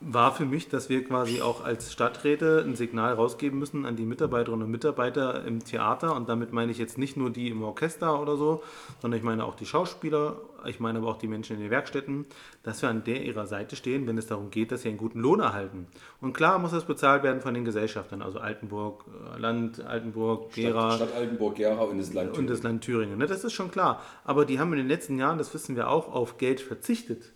war 0.01 0.35
für 0.35 0.45
mich, 0.45 0.69
dass 0.69 0.91
wir 0.91 1.03
quasi 1.05 1.41
auch 1.41 1.65
als 1.65 1.91
Stadträte 1.91 2.63
ein 2.67 2.77
Signal 2.77 3.15
rausgeben 3.15 3.59
müssen 3.59 3.87
an 3.87 3.97
die 3.97 4.05
Mitarbeiterinnen 4.05 4.67
und 4.67 4.71
Mitarbeiter 4.71 5.43
im 5.47 5.65
Theater. 5.65 6.15
Und 6.15 6.29
damit 6.29 6.53
meine 6.53 6.71
ich 6.71 6.77
jetzt 6.77 6.99
nicht 6.99 7.17
nur 7.17 7.31
die 7.31 7.49
im 7.49 7.63
Orchester 7.63 8.21
oder 8.21 8.37
so, 8.37 8.63
sondern 9.01 9.19
ich 9.19 9.25
meine 9.25 9.47
auch 9.47 9.55
die 9.55 9.65
Schauspieler, 9.65 10.37
ich 10.67 10.81
meine 10.81 10.99
aber 10.99 11.09
auch 11.09 11.17
die 11.17 11.29
Menschen 11.29 11.57
in 11.57 11.63
den 11.63 11.71
Werkstätten, 11.71 12.27
dass 12.63 12.83
wir 12.83 12.91
an 12.91 13.05
der 13.05 13.25
ihrer 13.25 13.47
Seite 13.47 13.75
stehen, 13.75 14.07
wenn 14.07 14.19
es 14.19 14.27
darum 14.27 14.51
geht, 14.51 14.71
dass 14.71 14.83
sie 14.83 14.91
einen 14.91 14.99
guten 14.99 15.21
Lohn 15.21 15.41
erhalten. 15.41 15.87
Und 16.21 16.35
klar 16.35 16.59
muss 16.59 16.73
das 16.73 16.85
bezahlt 16.85 17.23
werden 17.23 17.41
von 17.41 17.55
den 17.55 17.65
Gesellschaftern, 17.65 18.21
also 18.21 18.39
Altenburg, 18.39 19.05
äh, 19.35 19.41
Land, 19.41 19.81
Altenburg, 19.81 20.53
Gera. 20.53 20.93
Stadt, 20.93 21.09
Stadt 21.09 21.19
Altenburg, 21.19 21.55
Gera 21.55 21.83
und 21.83 21.99
das 21.99 22.13
Land 22.13 22.35
Thüringen. 22.35 22.39
Und 22.39 22.51
das 22.55 22.63
Land 22.63 22.85
Thüringen. 22.85 23.19
Ne, 23.19 23.27
das 23.27 23.45
ist 23.45 23.55
schon 23.55 23.71
klar. 23.71 24.03
Aber 24.25 24.45
die 24.45 24.61
haben 24.61 24.73
in 24.75 24.79
den 24.79 24.89
letzten 24.89 25.19
Jahren, 25.19 25.39
das 25.39 25.55
wissen 25.55 25.75
wir 25.75 25.89
auch, 25.89 26.13
auf 26.13 26.37
Geld 26.37 26.61
verzichtet 26.61 27.33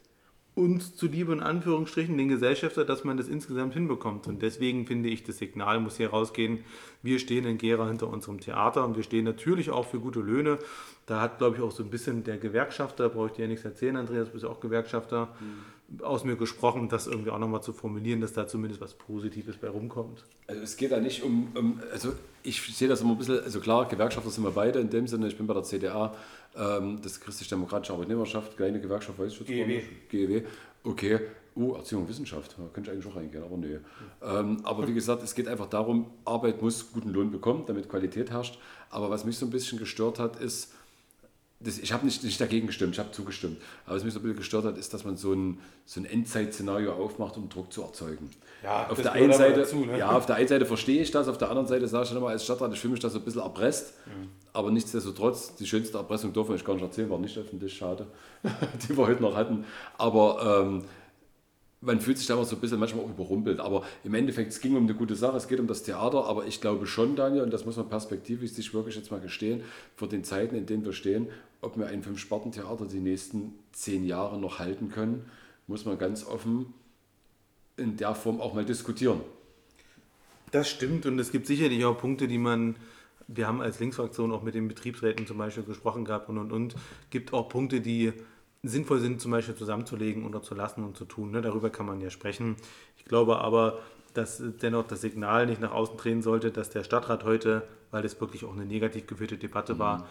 uns 0.55 0.97
zuliebe 0.97 1.33
in 1.33 1.41
Anführungsstrichen 1.41 2.19
den 2.19 2.29
Gesellschafter, 2.29 2.85
dass 2.85 3.05
man 3.05 3.17
das 3.17 3.29
insgesamt 3.29 3.75
hinbekommt. 3.75 4.27
Und 4.27 4.43
deswegen 4.43 4.87
finde 4.87 5.09
ich, 5.09 5.23
das 5.23 5.39
Signal 5.39 5.81
muss 5.81 5.97
hier 5.97 6.11
rausgehen. 6.11 6.65
Wir 7.03 7.19
stehen 7.19 7.47
in 7.47 7.57
Gera 7.57 7.87
hinter 7.87 8.09
unserem 8.09 8.41
Theater 8.41 8.85
und 8.85 8.97
wir 8.97 9.05
stehen 9.05 9.25
natürlich 9.25 9.71
auch 9.71 9.87
für 9.87 10.01
gute 10.01 10.21
Löhne. 10.21 10.59
Da 11.07 11.21
hat, 11.21 11.39
glaube 11.39 11.57
ich, 11.57 11.63
auch 11.63 11.71
so 11.71 11.83
ein 11.83 11.91
bisschen 11.91 12.25
der 12.25 12.37
Gewerkschafter, 12.37 13.09
brauche 13.09 13.29
ich 13.29 13.33
dir 13.33 13.43
ja 13.43 13.49
nichts 13.49 13.65
erzählen, 13.65 13.97
Andreas, 13.97 14.27
du 14.27 14.33
bist 14.33 14.45
ja 14.45 14.51
auch 14.51 14.61
Gewerkschafter, 14.61 15.29
mhm. 15.41 16.05
aus 16.05 16.25
mir 16.25 16.37
gesprochen, 16.37 16.89
das 16.89 17.07
irgendwie 17.07 17.31
auch 17.31 17.39
nochmal 17.39 17.63
zu 17.63 17.73
formulieren, 17.73 18.21
dass 18.21 18.33
da 18.33 18.47
zumindest 18.47 18.81
was 18.81 18.95
Positives 18.95 19.57
bei 19.57 19.69
rumkommt. 19.69 20.25
Also 20.47 20.63
es 20.63 20.77
geht 20.77 20.93
da 20.93 21.01
nicht 21.01 21.23
um, 21.23 21.49
um 21.55 21.81
also 21.93 22.13
ich 22.43 22.61
sehe 22.77 22.89
das 22.89 23.01
immer 23.01 23.13
ein 23.13 23.19
bisschen, 23.19 23.41
also 23.41 23.61
klar, 23.61 23.87
Gewerkschafter 23.89 24.31
sind 24.31 24.45
wir 24.45 24.51
beide 24.51 24.79
in 24.81 24.91
dem 24.91 25.07
Sinne, 25.07 25.29
ich 25.29 25.37
bin 25.37 25.47
bei 25.47 25.55
der 25.55 25.63
CDA, 25.63 26.15
ähm, 26.57 27.01
das 27.03 27.21
christlich-demokratische 27.21 27.93
Arbeitnehmerschaft, 27.93 28.57
kleine 28.57 28.81
Gewerkschaft, 28.81 29.19
weiß 29.19 29.33
ich 29.33 29.47
GEW. 29.47 29.83
GEW. 30.09 30.43
Okay. 30.85 31.21
Uh, 31.57 31.75
Erziehung 31.75 32.03
und 32.03 32.09
Wissenschaft, 32.09 32.55
da 32.57 32.63
könnte 32.73 32.91
ich 32.91 32.95
eigentlich 32.95 33.13
auch 33.13 33.17
reingehen, 33.17 33.43
aber 33.43 33.57
nee. 33.57 33.79
Ähm, 34.23 34.59
aber 34.63 34.87
wie 34.87 34.95
gesagt, 34.95 35.23
es 35.25 35.35
geht 35.35 35.49
einfach 35.49 35.67
darum, 35.67 36.07
Arbeit 36.25 36.63
muss 36.63 36.93
guten 36.93 37.11
Lohn 37.11 37.33
bekommen, 37.33 37.65
damit 37.67 37.89
Qualität 37.89 38.31
herrscht. 38.31 38.59
Aber 38.89 39.11
was 39.11 39.25
mich 39.25 39.37
so 39.37 39.47
ein 39.47 39.51
bisschen 39.51 39.77
gestört 39.77 40.21
hat, 40.21 40.37
ist, 40.37 40.73
das, 41.63 41.79
ich 41.79 41.93
habe 41.93 42.07
nicht, 42.07 42.25
nicht 42.25 42.41
dagegen 42.41 42.67
gestimmt, 42.67 42.95
ich 42.95 42.99
habe 42.99 43.11
zugestimmt. 43.11 43.61
Aber 43.85 43.97
was 43.97 44.05
mich 44.05 44.15
so 44.15 44.19
ein 44.19 44.23
bisschen 44.23 44.39
gestört 44.39 44.65
hat, 44.65 44.79
ist, 44.79 44.95
dass 44.95 45.05
man 45.05 45.19
so 45.19 45.35
ein, 45.35 45.59
so 45.85 46.01
ein 46.01 46.07
Endzeit-Szenario 46.07 46.95
aufmacht, 46.95 47.37
um 47.37 47.51
Druck 47.51 47.71
zu 47.71 47.83
erzeugen. 47.83 48.31
Ja, 48.63 48.89
auf 48.89 49.01
der 49.01 49.13
einen 49.13 49.33
Seite, 49.33 49.61
dazu, 49.61 49.85
ne? 49.85 49.99
ja, 49.99 50.11
auf 50.11 50.25
der 50.25 50.37
einen 50.37 50.49
Seite 50.49 50.65
verstehe 50.65 51.03
ich 51.03 51.11
das, 51.11 51.29
auf 51.29 51.37
der 51.37 51.51
anderen 51.51 51.69
Seite 51.69 51.87
sage 51.87 52.05
ich 52.05 52.09
dann 52.11 52.19
immer 52.19 52.29
als 52.29 52.45
Stadtrat, 52.45 52.73
ich 52.73 52.81
fühle 52.81 52.93
mich 52.93 53.01
da 53.01 53.11
so 53.11 53.19
ein 53.19 53.25
bisschen 53.25 53.43
erpresst. 53.43 53.93
Mhm. 54.07 54.29
Aber 54.55 54.71
nichtsdestotrotz, 54.71 55.55
die 55.57 55.67
schönste 55.67 55.99
Erpressung 55.99 56.33
dürfen 56.33 56.57
ich 56.57 56.65
gar 56.65 56.73
nicht 56.75 56.83
erzählen, 56.83 57.11
war 57.11 57.19
nicht 57.19 57.37
öffentlich, 57.37 57.77
schade, 57.77 58.07
die 58.89 58.97
wir 58.97 59.07
heute 59.07 59.23
noch 59.23 59.37
hatten. 59.37 59.67
Aber 59.99 60.63
ähm, 60.63 60.85
man 61.83 62.01
fühlt 62.01 62.19
sich 62.19 62.27
da 62.27 62.35
immer 62.35 62.45
so 62.45 62.57
ein 62.57 62.61
bisschen 62.61 62.79
manchmal 62.79 63.05
auch 63.05 63.11
überrumpelt. 63.11 63.59
Aber 63.59 63.85
im 64.05 64.15
Endeffekt, 64.15 64.53
es 64.53 64.61
ging 64.61 64.77
um 64.77 64.85
eine 64.85 64.95
gute 64.95 65.15
Sache, 65.15 65.37
es 65.37 65.49
geht 65.49 65.61
um 65.61 65.67
das 65.67 65.83
Theater, 65.83 66.27
aber 66.27 66.47
ich 66.47 66.61
glaube 66.61 66.87
schon, 66.87 67.17
Daniel, 67.17 67.43
und 67.43 67.53
das 67.53 67.65
muss 67.65 67.77
man 67.77 67.89
perspektivisch 67.89 68.53
sich 68.53 68.75
wirklich 68.75 68.97
jetzt 68.97 69.11
mal 69.11 69.21
gestehen, 69.21 69.63
vor 69.97 70.09
den 70.09 70.23
Zeiten, 70.25 70.55
in 70.55 70.67
denen 70.67 70.85
wir 70.85 70.93
stehen, 70.93 71.29
ob 71.63 71.79
wir 71.79 71.87
ein 71.87 72.03
Fünf-Sparten-Theater 72.03 72.87
die 72.87 73.01
nächsten 73.01 73.55
zehn 73.73 74.05
Jahre 74.05 74.39
noch 74.39 74.59
halten 74.59 74.91
können, 74.91 75.25
muss 75.67 75.85
man 75.85 75.99
ganz 75.99 76.27
offen 76.27 76.75
in 77.77 77.97
der 77.97 78.15
Form 78.15 78.41
auch 78.41 78.53
mal 78.53 78.65
diskutieren. 78.65 79.21
Das 80.51 80.69
stimmt 80.69 81.07
und 81.07 81.19
es 81.19 81.33
gibt 81.33 81.47
sicherlich 81.47 81.85
auch 81.85 81.97
Punkte, 81.97 82.29
die 82.29 82.39
man, 82.39 82.77
wir 83.29 83.47
haben 83.47 83.63
als 83.63 83.79
Linksfraktion 83.81 84.33
auch 84.33 84.43
mit 84.43 84.55
den 84.55 84.69
Betriebsräten 84.69 85.27
zum 85.27 85.39
Beispiel 85.39 85.63
gesprochen 85.63 86.05
gehabt 86.05 86.29
und 86.29 86.39
und 86.39 86.53
und, 86.53 86.75
gibt 87.09 87.33
auch 87.33 87.49
Punkte, 87.49 87.81
die 87.81 88.13
sinnvoll 88.63 89.01
sind, 89.01 89.21
zum 89.21 89.31
Beispiel 89.31 89.55
zusammenzulegen 89.55 90.25
oder 90.25 90.43
zu 90.43 90.55
lassen 90.55 90.85
und 90.85 90.97
zu 90.97 91.05
tun. 91.05 91.31
Ne? 91.31 91.41
Darüber 91.43 91.71
kann 91.71 91.87
man 91.87 92.01
ja 92.01 92.11
sprechen. 92.11 92.57
Ich 92.99 93.05
glaube 93.05 93.39
aber, 93.39 93.79
dass 94.15 94.43
dennoch 94.63 94.87
das 94.87 95.01
Signal 95.01 95.47
nicht 95.47 95.61
nach 95.61 95.73
außen 95.73 95.97
drehen 95.97 96.23
sollte, 96.23 96.51
dass 96.51 96.71
der 96.71 96.85
Stadtrat 96.85 97.25
heute, 97.25 97.67
weil 97.91 98.05
es 98.05 98.21
wirklich 98.21 98.45
auch 98.45 98.53
eine 98.53 98.67
negativ 98.67 99.07
geführte 99.07 99.39
Debatte 99.39 99.75
mhm. 99.75 99.79
war, 99.79 100.09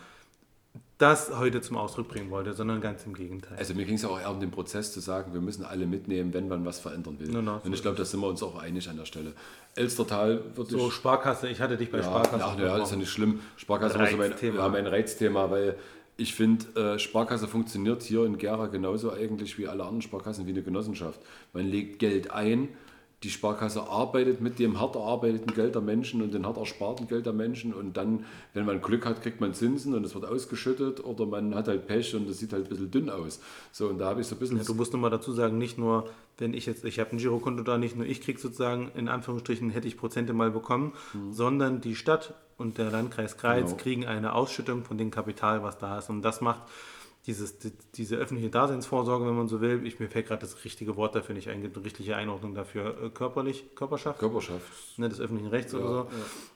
das 0.97 1.31
heute 1.37 1.61
zum 1.61 1.77
Ausdruck 1.77 2.09
bringen 2.09 2.29
wollte, 2.29 2.53
sondern 2.53 2.81
ganz 2.81 3.05
im 3.05 3.13
Gegenteil. 3.13 3.57
Also 3.57 3.73
mir 3.73 3.85
ging 3.85 3.95
es 3.95 4.01
ja 4.01 4.09
auch 4.09 4.19
eher 4.19 4.29
um 4.29 4.41
den 4.41 4.51
Prozess 4.51 4.91
zu 4.91 4.99
sagen, 4.99 5.33
wir 5.33 5.39
müssen 5.39 5.63
alle 5.63 5.87
mitnehmen, 5.87 6.33
wenn 6.33 6.49
man 6.49 6.65
was 6.65 6.79
verändern 6.79 7.17
will. 7.19 7.29
No, 7.29 7.41
no, 7.41 7.61
und 7.63 7.73
ich 7.73 7.81
glaube, 7.81 7.95
da 7.95 8.03
sind 8.03 8.19
wir 8.19 8.27
uns 8.27 8.43
auch 8.43 8.61
einig 8.61 8.89
an 8.89 8.97
der 8.97 9.05
Stelle. 9.05 9.33
Elstertal 9.75 10.43
wird 10.55 10.67
So, 10.69 10.91
Sparkasse, 10.91 11.47
ich 11.47 11.61
hatte 11.61 11.77
dich 11.77 11.89
bei 11.89 11.99
ja, 11.99 12.03
Sparkasse. 12.03 12.43
Ach, 12.43 12.59
ja, 12.59 12.77
das 12.77 12.87
ist 12.87 12.91
ja 12.91 12.97
nicht 12.97 13.09
schlimm. 13.09 13.39
Sparkasse 13.55 13.93
so 14.11 14.17
mein, 14.17 14.33
ja, 14.41 14.67
mein 14.67 14.87
Reizthema, 14.87 15.49
weil 15.49 15.77
ich 16.19 16.35
finde, 16.35 16.95
äh, 16.95 16.99
Sparkasse 16.99 17.47
funktioniert 17.47 18.03
hier 18.03 18.25
in 18.25 18.37
Gera 18.37 18.67
genauso 18.67 19.11
eigentlich 19.11 19.57
wie 19.57 19.67
alle 19.67 19.83
anderen 19.83 20.01
Sparkassen, 20.01 20.45
wie 20.45 20.51
eine 20.51 20.61
Genossenschaft. 20.61 21.21
Man 21.53 21.65
legt 21.65 21.99
Geld 21.99 22.31
ein 22.31 22.69
die 23.23 23.29
Sparkasse 23.29 23.83
arbeitet 23.83 24.39
mit 24.39 24.59
dem 24.59 24.79
hart 24.79 24.95
erarbeiteten 24.95 25.53
Geld 25.53 25.75
der 25.75 25.81
Menschen 25.81 26.21
und 26.21 26.33
dem 26.33 26.45
hart 26.45 26.57
ersparten 26.57 27.07
Geld 27.07 27.25
der 27.25 27.33
Menschen 27.33 27.73
und 27.73 27.97
dann, 27.97 28.25
wenn 28.53 28.65
man 28.65 28.81
Glück 28.81 29.05
hat, 29.05 29.21
kriegt 29.21 29.41
man 29.41 29.53
Zinsen 29.53 29.93
und 29.93 30.05
es 30.05 30.15
wird 30.15 30.25
ausgeschüttet 30.25 31.03
oder 31.03 31.25
man 31.25 31.53
hat 31.53 31.67
halt 31.67 31.85
Pech 31.85 32.15
und 32.15 32.29
es 32.29 32.39
sieht 32.39 32.53
halt 32.53 32.65
ein 32.65 32.69
bisschen 32.69 32.91
dünn 32.91 33.09
aus. 33.09 33.41
So, 33.73 33.87
und 33.87 33.97
da 33.97 34.05
habe 34.05 34.21
ich 34.21 34.27
so 34.27 34.35
ein 34.35 34.39
bisschen... 34.39 34.57
Ja, 34.57 34.63
du 34.63 34.73
musst 34.73 34.93
nochmal 34.93 35.09
dazu 35.09 35.33
sagen, 35.33 35.57
nicht 35.57 35.77
nur, 35.77 36.09
wenn 36.37 36.53
ich 36.53 36.65
jetzt, 36.65 36.85
ich 36.85 36.99
habe 36.99 37.11
ein 37.11 37.17
Girokonto 37.17 37.63
da, 37.63 37.77
nicht 37.77 37.97
nur 37.97 38.05
ich 38.05 38.21
kriege 38.21 38.39
sozusagen, 38.39 38.89
in 38.95 39.09
Anführungsstrichen 39.09 39.69
hätte 39.69 39.89
ich 39.89 39.97
Prozente 39.97 40.31
mal 40.33 40.51
bekommen, 40.51 40.93
mhm. 41.13 41.33
sondern 41.33 41.81
die 41.81 41.95
Stadt 41.95 42.35
und 42.57 42.77
der 42.77 42.89
Landkreis 42.89 43.37
Kreiz 43.37 43.65
genau. 43.65 43.77
kriegen 43.77 44.05
eine 44.05 44.33
Ausschüttung 44.33 44.83
von 44.85 44.97
dem 44.97 45.11
Kapital, 45.11 45.61
was 45.61 45.77
da 45.77 45.99
ist. 45.99 46.09
Und 46.09 46.21
das 46.21 46.39
macht 46.39 46.61
dieses, 47.29 47.59
die, 47.59 47.71
diese 47.93 48.15
öffentliche 48.15 48.49
Daseinsvorsorge, 48.49 49.25
wenn 49.27 49.35
man 49.35 49.47
so 49.47 49.61
will, 49.61 49.85
ich, 49.85 49.99
mir 49.99 50.09
fällt 50.09 50.27
gerade 50.27 50.41
das 50.41 50.65
richtige 50.65 50.97
Wort 50.97 51.13
dafür 51.13 51.35
nicht 51.35 51.47
ein, 51.47 51.63
eine 51.63 51.85
richtige 51.85 52.15
Einordnung 52.15 52.55
dafür, 52.55 53.03
äh, 53.03 53.09
körperlich, 53.09 53.75
Körperschaft? 53.75 54.19
Körperschaft. 54.19 54.63
Ne, 54.97 55.09
des 55.09 55.21
öffentlichen 55.21 55.49
Rechts 55.49 55.73
ja, 55.73 55.79
oder 55.79 55.87
so. 55.89 55.97
Ja. 55.99 56.07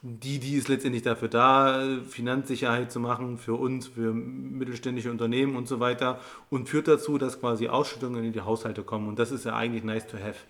Die, 0.02 0.40
die 0.40 0.56
ist 0.56 0.68
letztendlich 0.68 1.04
dafür 1.04 1.28
da, 1.28 2.00
Finanzsicherheit 2.08 2.90
zu 2.90 2.98
machen 2.98 3.38
für 3.38 3.54
uns, 3.54 3.86
für 3.86 4.12
mittelständische 4.12 5.12
Unternehmen 5.12 5.54
und 5.54 5.68
so 5.68 5.78
weiter 5.78 6.18
und 6.50 6.68
führt 6.68 6.88
dazu, 6.88 7.18
dass 7.18 7.38
quasi 7.38 7.68
Ausschüttungen 7.68 8.24
in 8.24 8.32
die 8.32 8.40
Haushalte 8.40 8.82
kommen 8.82 9.08
und 9.08 9.18
das 9.20 9.30
ist 9.30 9.44
ja 9.44 9.54
eigentlich 9.54 9.84
nice 9.84 10.08
to 10.08 10.18
have. 10.18 10.40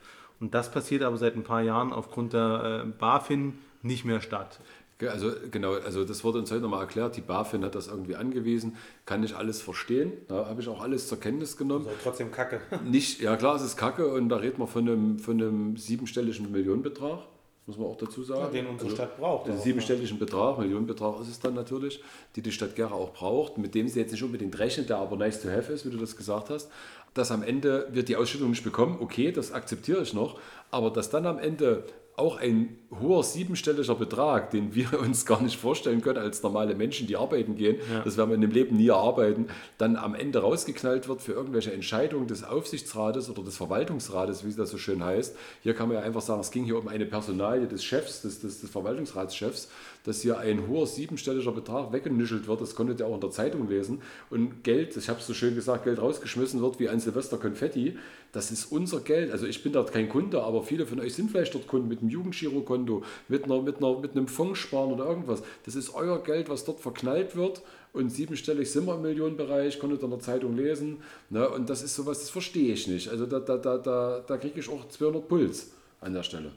Und 0.41 0.55
das 0.55 0.71
passiert 0.71 1.03
aber 1.03 1.19
seit 1.19 1.37
ein 1.37 1.45
paar 1.45 1.63
Jahren 1.63 1.93
aufgrund 1.93 2.33
der 2.33 2.85
äh, 2.87 2.89
BaFin 2.89 3.59
nicht 3.83 4.05
mehr 4.07 4.23
statt. 4.23 4.59
Also 5.01 5.33
genau, 5.51 5.75
also 5.75 6.05
das 6.05 6.23
wurde 6.23 6.39
uns 6.39 6.51
heute 6.51 6.61
nochmal 6.61 6.81
erklärt, 6.81 7.17
die 7.17 7.21
BaFin 7.21 7.65
hat 7.65 7.75
das 7.75 7.89
irgendwie 7.89 8.15
angewiesen, 8.15 8.77
kann 9.07 9.25
ich 9.25 9.35
alles 9.35 9.61
verstehen, 9.61 10.13
da 10.29 10.47
habe 10.47 10.61
ich 10.61 10.69
auch 10.69 10.81
alles 10.81 11.09
zur 11.09 11.19
Kenntnis 11.19 11.57
genommen. 11.57 11.87
Also 11.87 11.99
trotzdem 12.03 12.31
Kacke. 12.31 12.61
Nicht, 12.85 13.21
ja 13.21 13.37
klar, 13.37 13.57
es 13.57 13.63
ist 13.63 13.77
Kacke 13.77 14.07
und 14.07 14.29
da 14.29 14.37
redet 14.37 14.59
man 14.59 14.69
von 14.69 14.89
einem, 14.89 15.19
von 15.19 15.41
einem 15.41 15.77
siebenstelligen 15.77 16.51
Millionenbetrag, 16.53 17.21
muss 17.67 17.77
man 17.77 17.89
auch 17.89 17.97
dazu 17.97 18.23
sagen. 18.23 18.43
Ja, 18.43 18.49
den 18.51 18.67
unsere 18.67 18.91
also, 18.91 18.97
Stadt 18.97 19.19
braucht. 19.19 19.49
Den 19.49 19.59
siebenstelligen 19.59 20.19
Betrag, 20.19 20.59
Millionenbetrag 20.59 21.21
ist 21.21 21.29
es 21.29 21.41
dann 21.41 21.55
natürlich, 21.55 22.01
die 22.37 22.43
die 22.43 22.53
Stadt 22.53 22.77
Gera 22.77 22.95
auch 22.95 23.13
braucht, 23.13 23.59
mit 23.59 23.75
dem 23.75 23.89
sie 23.89 23.99
jetzt 23.99 24.13
nicht 24.13 24.23
unbedingt 24.23 24.57
rechnet, 24.61 24.91
der 24.91 24.99
aber 24.99 25.17
nice 25.17 25.43
to 25.43 25.49
have 25.49 25.73
ist, 25.73 25.85
wie 25.85 25.91
du 25.91 25.99
das 25.99 26.17
gesagt 26.17 26.51
hast. 26.51 26.71
Dass 27.15 27.31
am 27.31 27.43
Ende 27.43 27.89
wird 27.91 28.09
die 28.09 28.17
Ausschüttung 28.17 28.51
nicht 28.51 28.65
bekommen, 28.65 28.99
okay, 29.01 29.33
das 29.33 29.53
akzeptiere 29.53 30.03
ich 30.03 30.15
noch, 30.15 30.39
aber 30.71 30.91
dass 30.91 31.11
dann 31.11 31.27
am 31.27 31.39
Ende 31.39 31.85
auch 32.17 32.37
ein 32.37 32.79
hoher 33.01 33.25
siebenstelliger 33.25 33.97
Betrag, 33.97 34.51
den 34.51 34.75
wir 34.75 34.99
uns 35.01 35.27
gar 35.27 35.43
nicht 35.43 35.59
vorstellen 35.59 36.01
können 36.01 36.19
als 36.19 36.43
normale 36.43 36.75
Menschen, 36.75 37.07
die 37.07 37.17
arbeiten 37.17 37.57
gehen, 37.57 37.77
ja. 37.93 38.01
das 38.01 38.17
werden 38.17 38.31
wir 38.31 38.37
in 38.37 38.41
dem 38.41 38.53
Leben 38.53 38.77
nie 38.77 38.89
erarbeiten, 38.89 39.49
dann 39.79 39.97
am 39.97 40.15
Ende 40.15 40.41
rausgeknallt 40.41 41.09
wird 41.09 41.23
für 41.23 41.33
irgendwelche 41.33 41.73
Entscheidungen 41.73 42.29
des 42.29 42.45
Aufsichtsrates 42.45 43.29
oder 43.29 43.43
des 43.43 43.57
Verwaltungsrates, 43.57 44.45
wie 44.45 44.55
das 44.55 44.71
so 44.71 44.79
schön 44.79 45.03
heißt. 45.05 45.37
Hier 45.63 45.75
kann 45.75 45.89
man 45.89 45.99
ja 45.99 46.03
einfach 46.05 46.23
sagen, 46.23 46.41
es 46.41 46.51
ging 46.51 46.65
hier 46.65 46.79
um 46.79 46.89
eine 46.89 47.07
Personalie 47.07 47.67
des 47.67 47.83
Chefs, 47.83 48.23
des, 48.23 48.41
des, 48.41 48.61
des 48.61 48.71
Verwaltungsratschefs, 48.71 49.69
dass 50.05 50.21
hier 50.21 50.39
ein 50.39 50.69
hoher 50.69 50.87
siebenstelliger 50.87 51.53
Betrag 51.53 51.93
weggenischelt 51.93 52.47
wird, 52.47 52.61
das 52.61 52.75
konntet 52.75 53.01
ihr 53.01 53.07
auch 53.07 53.15
in 53.15 53.21
der 53.21 53.31
Zeitung 53.31 53.69
lesen, 53.69 54.01
und 54.31 54.63
Geld, 54.63 54.97
ich 54.97 55.09
habe 55.09 55.19
es 55.19 55.27
so 55.27 55.35
schön 55.35 55.55
gesagt, 55.55 55.85
Geld 55.85 56.01
rausgeschmissen 56.01 56.63
wird 56.63 56.79
wie 56.79 56.89
ein 56.89 57.01
Silvester 57.01 57.39
Konfetti, 57.39 57.99
das 58.33 58.51
ist 58.51 58.73
unser 58.73 59.01
Geld. 59.01 59.31
Also 59.31 59.47
ich 59.47 59.63
bin 59.63 59.73
dort 59.73 59.93
kein 59.93 60.09
Kunde, 60.09 60.43
aber 60.43 60.63
viele 60.65 60.87
von 60.87 60.99
euch 61.01 61.15
sind 61.15 61.31
vielleicht 61.31 61.55
dort 61.55 61.69
Kunden 61.69 61.89
mit 61.89 62.01
einem 62.01 62.11
Jugendgirokonto, 62.11 63.05
mit, 63.29 63.45
einer, 63.45 63.63
mit, 63.63 63.79
einer, 63.79 63.99
mit 63.99 64.13
einem 64.13 64.27
Fonds 64.27 64.59
sparen 64.59 64.93
oder 64.93 65.07
irgendwas. 65.07 65.43
Das 65.65 65.77
ist 65.77 65.95
euer 65.95 66.23
Geld, 66.23 66.49
was 66.49 66.65
dort 66.65 66.81
verknallt 66.81 67.37
wird 67.37 67.63
und 67.93 68.11
siebenstellig 68.11 68.71
sind 68.71 68.87
wir 68.87 68.97
im 68.97 69.03
Millionenbereich, 69.03 69.79
konntet 69.79 70.03
ihr 70.03 70.07
in 70.07 70.11
der 70.11 70.21
Zeitung 70.21 70.57
lesen. 70.57 70.99
Ne? 71.31 71.49
Und 71.49 71.71
das 71.71 71.83
ist 71.83 71.95
sowas, 71.95 72.21
das 72.21 72.31
verstehe 72.31 72.75
ich 72.75 72.89
nicht. 72.89 73.09
Also 73.09 73.25
da, 73.25 73.39
da, 73.39 73.57
da, 73.57 73.79
da, 73.79 74.25
da 74.27 74.37
kriege 74.37 74.59
ich 74.59 74.69
auch 74.69 74.89
200 74.89 75.29
Puls 75.29 75.71
an 76.01 76.13
der 76.13 76.25
Stelle. 76.25 76.51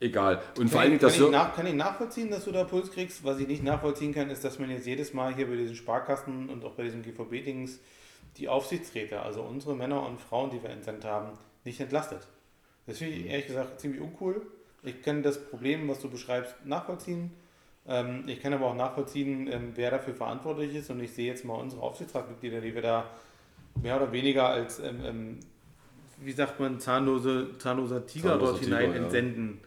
Egal. 0.00 0.36
Und 0.36 0.56
kann 0.56 0.68
vor 0.68 0.80
allem, 0.80 0.94
ich 0.94 1.30
nach, 1.30 1.56
kann 1.56 1.66
ich 1.66 1.74
nachvollziehen, 1.74 2.30
dass 2.30 2.44
du 2.44 2.52
da 2.52 2.64
Puls 2.64 2.92
kriegst? 2.92 3.24
Was 3.24 3.40
ich 3.40 3.48
nicht 3.48 3.64
nachvollziehen 3.64 4.14
kann, 4.14 4.30
ist, 4.30 4.44
dass 4.44 4.58
man 4.58 4.70
jetzt 4.70 4.86
jedes 4.86 5.12
Mal 5.12 5.34
hier 5.34 5.48
bei 5.48 5.56
diesen 5.56 5.74
Sparkassen 5.74 6.48
und 6.48 6.64
auch 6.64 6.72
bei 6.72 6.84
diesen 6.84 7.02
GVB-Dings 7.02 7.80
die 8.36 8.48
Aufsichtsräte, 8.48 9.20
also 9.20 9.42
unsere 9.42 9.74
Männer 9.74 10.06
und 10.06 10.20
Frauen, 10.20 10.50
die 10.50 10.62
wir 10.62 10.70
entsandt 10.70 11.04
haben, 11.04 11.30
nicht 11.64 11.80
entlastet. 11.80 12.20
Das 12.86 12.98
finde 12.98 13.14
ich 13.14 13.26
ehrlich 13.26 13.48
gesagt 13.48 13.80
ziemlich 13.80 14.00
uncool. 14.00 14.42
Ich 14.84 15.02
kann 15.02 15.24
das 15.24 15.44
Problem, 15.44 15.88
was 15.88 15.98
du 15.98 16.08
beschreibst, 16.08 16.54
nachvollziehen. 16.64 17.32
Ähm, 17.88 18.22
ich 18.28 18.40
kann 18.40 18.52
aber 18.52 18.66
auch 18.66 18.76
nachvollziehen, 18.76 19.48
ähm, 19.50 19.72
wer 19.74 19.90
dafür 19.90 20.14
verantwortlich 20.14 20.76
ist. 20.76 20.90
Und 20.90 21.00
ich 21.00 21.12
sehe 21.12 21.26
jetzt 21.26 21.44
mal 21.44 21.54
unsere 21.54 21.82
Aufsichtsratmitglieder, 21.82 22.60
die 22.60 22.74
wir 22.74 22.82
da 22.82 23.10
mehr 23.82 23.96
oder 23.96 24.12
weniger 24.12 24.48
als 24.48 24.78
ähm, 24.78 25.40
wie 26.20 26.32
sagt 26.32 26.58
man, 26.60 26.80
zahnlose, 26.80 27.56
zahnloser 27.58 28.06
Tiger 28.06 28.30
Zahnloser 28.30 28.52
dort 28.52 28.62
Tiger, 28.62 28.78
hinein 28.78 28.94
ja. 28.94 29.02
entsenden. 29.02 29.60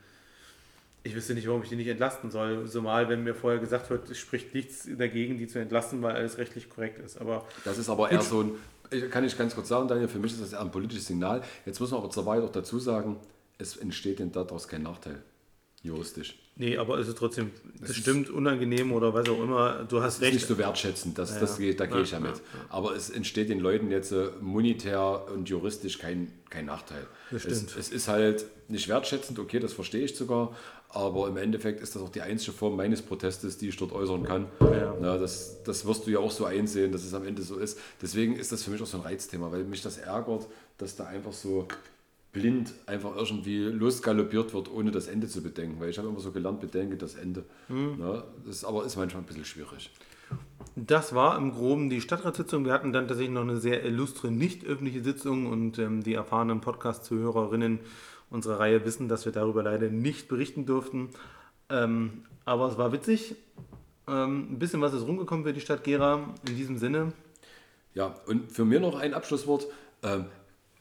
Ich 1.04 1.16
wüsste 1.16 1.34
nicht, 1.34 1.48
warum 1.48 1.64
ich 1.64 1.70
die 1.70 1.76
nicht 1.76 1.88
entlasten 1.88 2.30
soll. 2.30 2.68
Zumal, 2.68 3.10
wenn 3.10 3.24
mir 3.24 3.34
vorher 3.34 3.60
gesagt 3.60 3.90
wird, 3.90 4.10
es 4.10 4.20
spricht 4.20 4.54
nichts 4.54 4.88
dagegen, 4.98 5.38
die 5.38 5.48
zu 5.48 5.60
entlasten, 5.60 6.02
weil 6.04 6.16
alles 6.16 6.38
rechtlich 6.38 6.70
korrekt 6.70 7.00
ist. 7.04 7.20
Aber 7.20 7.46
Das 7.66 7.78
ist 7.80 7.90
aber 7.90 8.12
eher 8.12 8.22
so 8.22 8.44
ein, 8.44 9.10
kann 9.10 9.24
ich 9.24 9.38
ganz 9.38 9.56
kurz 9.56 9.70
sagen, 9.70 9.88
Daniel, 9.88 10.08
für 10.08 10.20
mich 10.20 10.34
ist 10.34 10.42
das 10.42 10.54
eher 10.54 10.62
ein 10.62 10.72
politisches 10.72 11.08
Signal. 11.08 11.42
Jetzt 11.66 11.80
muss 11.80 11.92
man 11.92 12.02
aber 12.02 12.10
zur 12.12 12.26
Wahrheit 12.26 12.44
auch 12.44 12.52
dazu 12.52 12.78
sagen, 12.78 13.18
es 13.58 13.78
entsteht 13.78 14.20
denn 14.20 14.32
daraus 14.32 14.68
kein 14.68 14.84
Nachteil, 14.84 15.24
juristisch. 15.84 16.38
nee, 16.58 16.78
aber 16.78 17.00
es 17.00 17.08
ist 17.08 17.18
trotzdem 17.18 17.52
ist- 17.82 17.88
bestimmt 17.88 18.30
unangenehm 18.30 18.92
oder 18.92 19.14
was 19.14 19.28
auch 19.30 19.42
immer. 19.42 19.84
Du 19.90 19.98
hast 20.02 20.06
Das 20.06 20.16
ist 20.16 20.22
recht. 20.22 20.34
nicht 20.36 20.48
so 20.48 20.58
wertschätzend, 20.58 21.18
das, 21.18 21.40
das, 21.40 21.58
Ja. 21.58 21.66
geht- 21.66 21.80
da 21.80 21.86
gehe 21.88 21.98
Ja, 21.98 22.02
ich 22.04 22.12
ja 22.12 22.20
ja, 22.20 22.24
mit. 22.30 22.42
Aber 22.70 22.96
es 22.96 23.10
entsteht 23.10 23.50
den 23.50 23.60
Leuten 23.60 23.90
jetzt 23.90 24.12
äh, 24.12 24.30
monetär 24.42 25.26
und 25.34 25.50
juristisch 25.50 25.98
kein, 25.98 26.32
kein 26.50 26.66
Nachteil. 26.66 27.08
Das 27.32 27.46
Es, 27.46 27.58
stimmt. 27.58 27.76
es 27.80 27.90
ist 27.90 28.08
halt 28.08 28.46
nicht 28.68 28.88
wertschätzend, 28.90 29.40
okay, 29.40 29.60
das 29.60 29.74
verstehe 29.74 30.04
ich 30.06 30.16
sogar, 30.16 30.56
aber 30.90 31.28
im 31.30 31.38
Endeffekt 31.38 31.82
ist 31.82 31.96
das 31.96 32.02
auch 32.02 32.10
die 32.10 32.22
einzige 32.22 32.52
Form 32.52 32.76
meines 32.76 33.02
Protestes, 33.02 33.58
die 33.58 33.70
ich 33.70 33.78
dort 33.78 33.92
äußern 33.94 34.24
kann. 34.24 34.48
Ja. 34.60 34.96
Na, 35.02 35.18
das, 35.18 35.64
das 35.64 35.86
wirst 35.86 36.06
du 36.06 36.12
ja 36.12 36.20
auch 36.20 36.32
so 36.32 36.46
einsehen, 36.46 36.92
dass 36.92 37.04
es 37.04 37.14
am 37.14 37.26
Ende 37.26 37.42
so 37.42 37.58
ist. 37.58 37.80
Deswegen 38.02 38.36
ist 38.36 38.52
das 38.52 38.64
für 38.64 38.72
mich 38.72 38.82
auch 38.82 38.86
so 38.88 38.98
ein 38.98 39.04
Reizthema, 39.04 39.52
weil 39.52 39.64
mich 39.64 39.82
das 39.82 39.98
ärgert, 39.98 40.48
dass 40.78 40.96
da 40.98 41.06
einfach 41.06 41.32
so 41.34 41.68
blind 42.32 42.74
einfach 42.86 43.16
irgendwie 43.16 43.64
losgaloppiert 43.64 44.54
wird, 44.54 44.72
ohne 44.72 44.92
das 44.92 45.08
Ende 45.08 45.28
zu 45.28 45.42
bedenken. 45.44 45.80
Weil 45.80 45.90
ich 45.90 45.98
habe 45.98 46.08
immer 46.08 46.20
so 46.20 46.32
gelernt, 46.32 46.62
bedenke 46.62 46.96
das 46.96 47.16
Ende. 47.16 47.44
Hm. 47.68 47.96
Na, 48.00 48.24
das 48.46 48.64
aber 48.64 48.86
ist 48.86 48.96
manchmal 48.96 49.24
ein 49.24 49.26
bisschen 49.26 49.46
schwierig. 49.46 49.92
Das 50.76 51.14
war 51.14 51.38
im 51.38 51.52
Groben 51.52 51.90
die 51.90 52.00
Stadtratssitzung. 52.00 52.64
Wir 52.64 52.72
hatten 52.72 52.94
dann 52.94 53.08
tatsächlich 53.08 53.34
noch 53.34 53.42
eine 53.42 53.58
sehr 53.58 53.84
illustre, 53.84 54.32
nicht 54.32 54.64
öffentliche 54.64 55.04
Sitzung 55.04 55.48
und 55.48 55.78
ähm, 55.80 56.04
die 56.04 56.14
erfahrenen 56.14 56.62
Podcast-Zuhörerinnen 56.62 57.80
unserer 58.30 58.62
Reihe 58.62 58.86
wissen, 58.86 59.10
dass 59.10 59.26
wir 59.26 59.34
darüber 59.34 59.64
leider 59.64 59.90
nicht 59.90 60.30
berichten 60.30 60.66
durften. 60.66 61.10
Ähm, 61.70 62.24
aber 62.46 62.70
es 62.70 62.78
war 62.78 62.94
witzig. 62.94 63.36
Ähm, 64.08 64.54
ein 64.54 64.60
bisschen 64.60 64.80
was 64.80 64.94
ist 64.94 65.06
rumgekommen 65.06 65.46
für 65.46 65.54
die 65.54 65.60
Stadt 65.60 65.84
Gera. 65.84 66.34
In 66.48 66.56
diesem 66.56 66.78
Sinne, 66.78 67.12
Ja, 67.94 68.16
und 68.26 68.52
für 68.52 68.64
mir 68.64 68.80
noch 68.80 68.98
ein 68.98 69.14
Abschlusswort. 69.14 69.68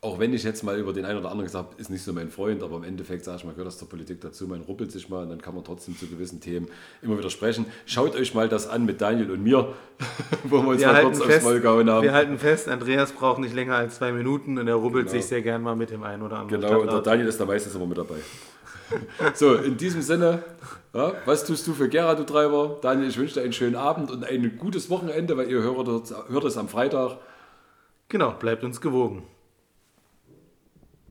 Auch 0.03 0.19
wenn 0.19 0.33
ich 0.33 0.45
jetzt 0.45 0.63
mal 0.63 0.79
über 0.79 0.95
den 0.95 1.05
einen 1.05 1.19
oder 1.19 1.29
anderen 1.31 1.45
gesagt 1.45 1.73
habe, 1.73 1.81
ist 1.81 1.91
nicht 1.91 2.03
so 2.03 2.15
mein 2.15 2.31
Freund, 2.31 2.63
aber 2.63 2.77
im 2.79 2.85
Endeffekt 2.85 3.23
sage 3.27 3.37
ich 3.37 3.45
mal, 3.45 3.51
gehört 3.51 3.67
das 3.67 3.77
zur 3.77 3.89
Politik 3.91 4.19
dazu. 4.23 4.47
Man 4.47 4.63
ruppelt 4.63 4.91
sich 4.91 5.11
mal 5.11 5.25
und 5.25 5.29
dann 5.29 5.43
kann 5.43 5.55
man 5.55 5.63
trotzdem 5.63 5.95
zu 5.95 6.07
gewissen 6.07 6.41
Themen 6.41 6.69
immer 7.03 7.19
wieder 7.19 7.29
sprechen. 7.29 7.67
Schaut 7.85 8.17
euch 8.17 8.33
mal 8.33 8.49
das 8.49 8.67
an 8.67 8.87
mit 8.87 9.03
Daniel 9.03 9.31
und 9.31 9.43
mir, 9.43 9.75
wo 10.45 10.63
wir 10.63 10.69
uns 10.69 10.81
wir 10.81 10.87
mal 10.89 11.03
kurz 11.03 11.21
aufs 11.21 11.29
fest, 11.31 11.45
Maul 11.45 11.61
gehauen 11.61 11.91
haben. 11.91 12.03
wir 12.03 12.15
halten 12.15 12.39
fest, 12.39 12.69
Andreas 12.69 13.13
braucht 13.13 13.41
nicht 13.41 13.55
länger 13.55 13.75
als 13.75 13.97
zwei 13.97 14.11
Minuten 14.13 14.57
und 14.57 14.69
er 14.69 14.77
rubbelt 14.77 15.09
Genau. 15.09 15.19
sich 15.19 15.27
sehr 15.27 15.43
gern 15.43 15.61
mal 15.61 15.77
mit 15.77 15.91
dem 15.91 16.03
einen 16.03 16.23
oder 16.23 16.39
anderen. 16.39 16.63
Genau, 16.63 16.81
und 16.81 16.91
der. 16.91 17.03
Daniel 17.03 17.29
ist 17.29 17.39
da 17.39 17.45
meistens 17.45 17.75
immer 17.75 17.87
mit 17.87 17.99
dabei. 17.99 18.17
So, 19.35 19.55
in 19.55 19.77
diesem 19.77 20.03
Sinne, 20.03 20.43
ja, 20.93 21.13
was 21.25 21.45
tust 21.45 21.65
du 21.69 21.75
für 21.75 21.89
Gera, 21.89 22.17
du 22.17 22.25
Treiber? 22.25 22.79
Daniel, 22.83 23.09
ich 23.09 23.17
wünsche 23.19 23.35
dir 23.35 23.43
einen 23.43 23.53
schönen 23.53 23.77
Abend 23.77 24.11
und 24.11 24.25
ein 24.25 24.57
gutes 24.59 24.91
Wochenende, 24.91 25.37
weil 25.37 25.49
ihr 25.49 25.63
hört, 25.63 26.11
hört 26.29 26.45
es 26.45 26.57
am 26.57 26.69
Freitag. 26.69 27.19
Genau, 28.09 28.33
bleibt 28.33 28.65
uns 28.65 28.81
gewogen. 28.81 29.23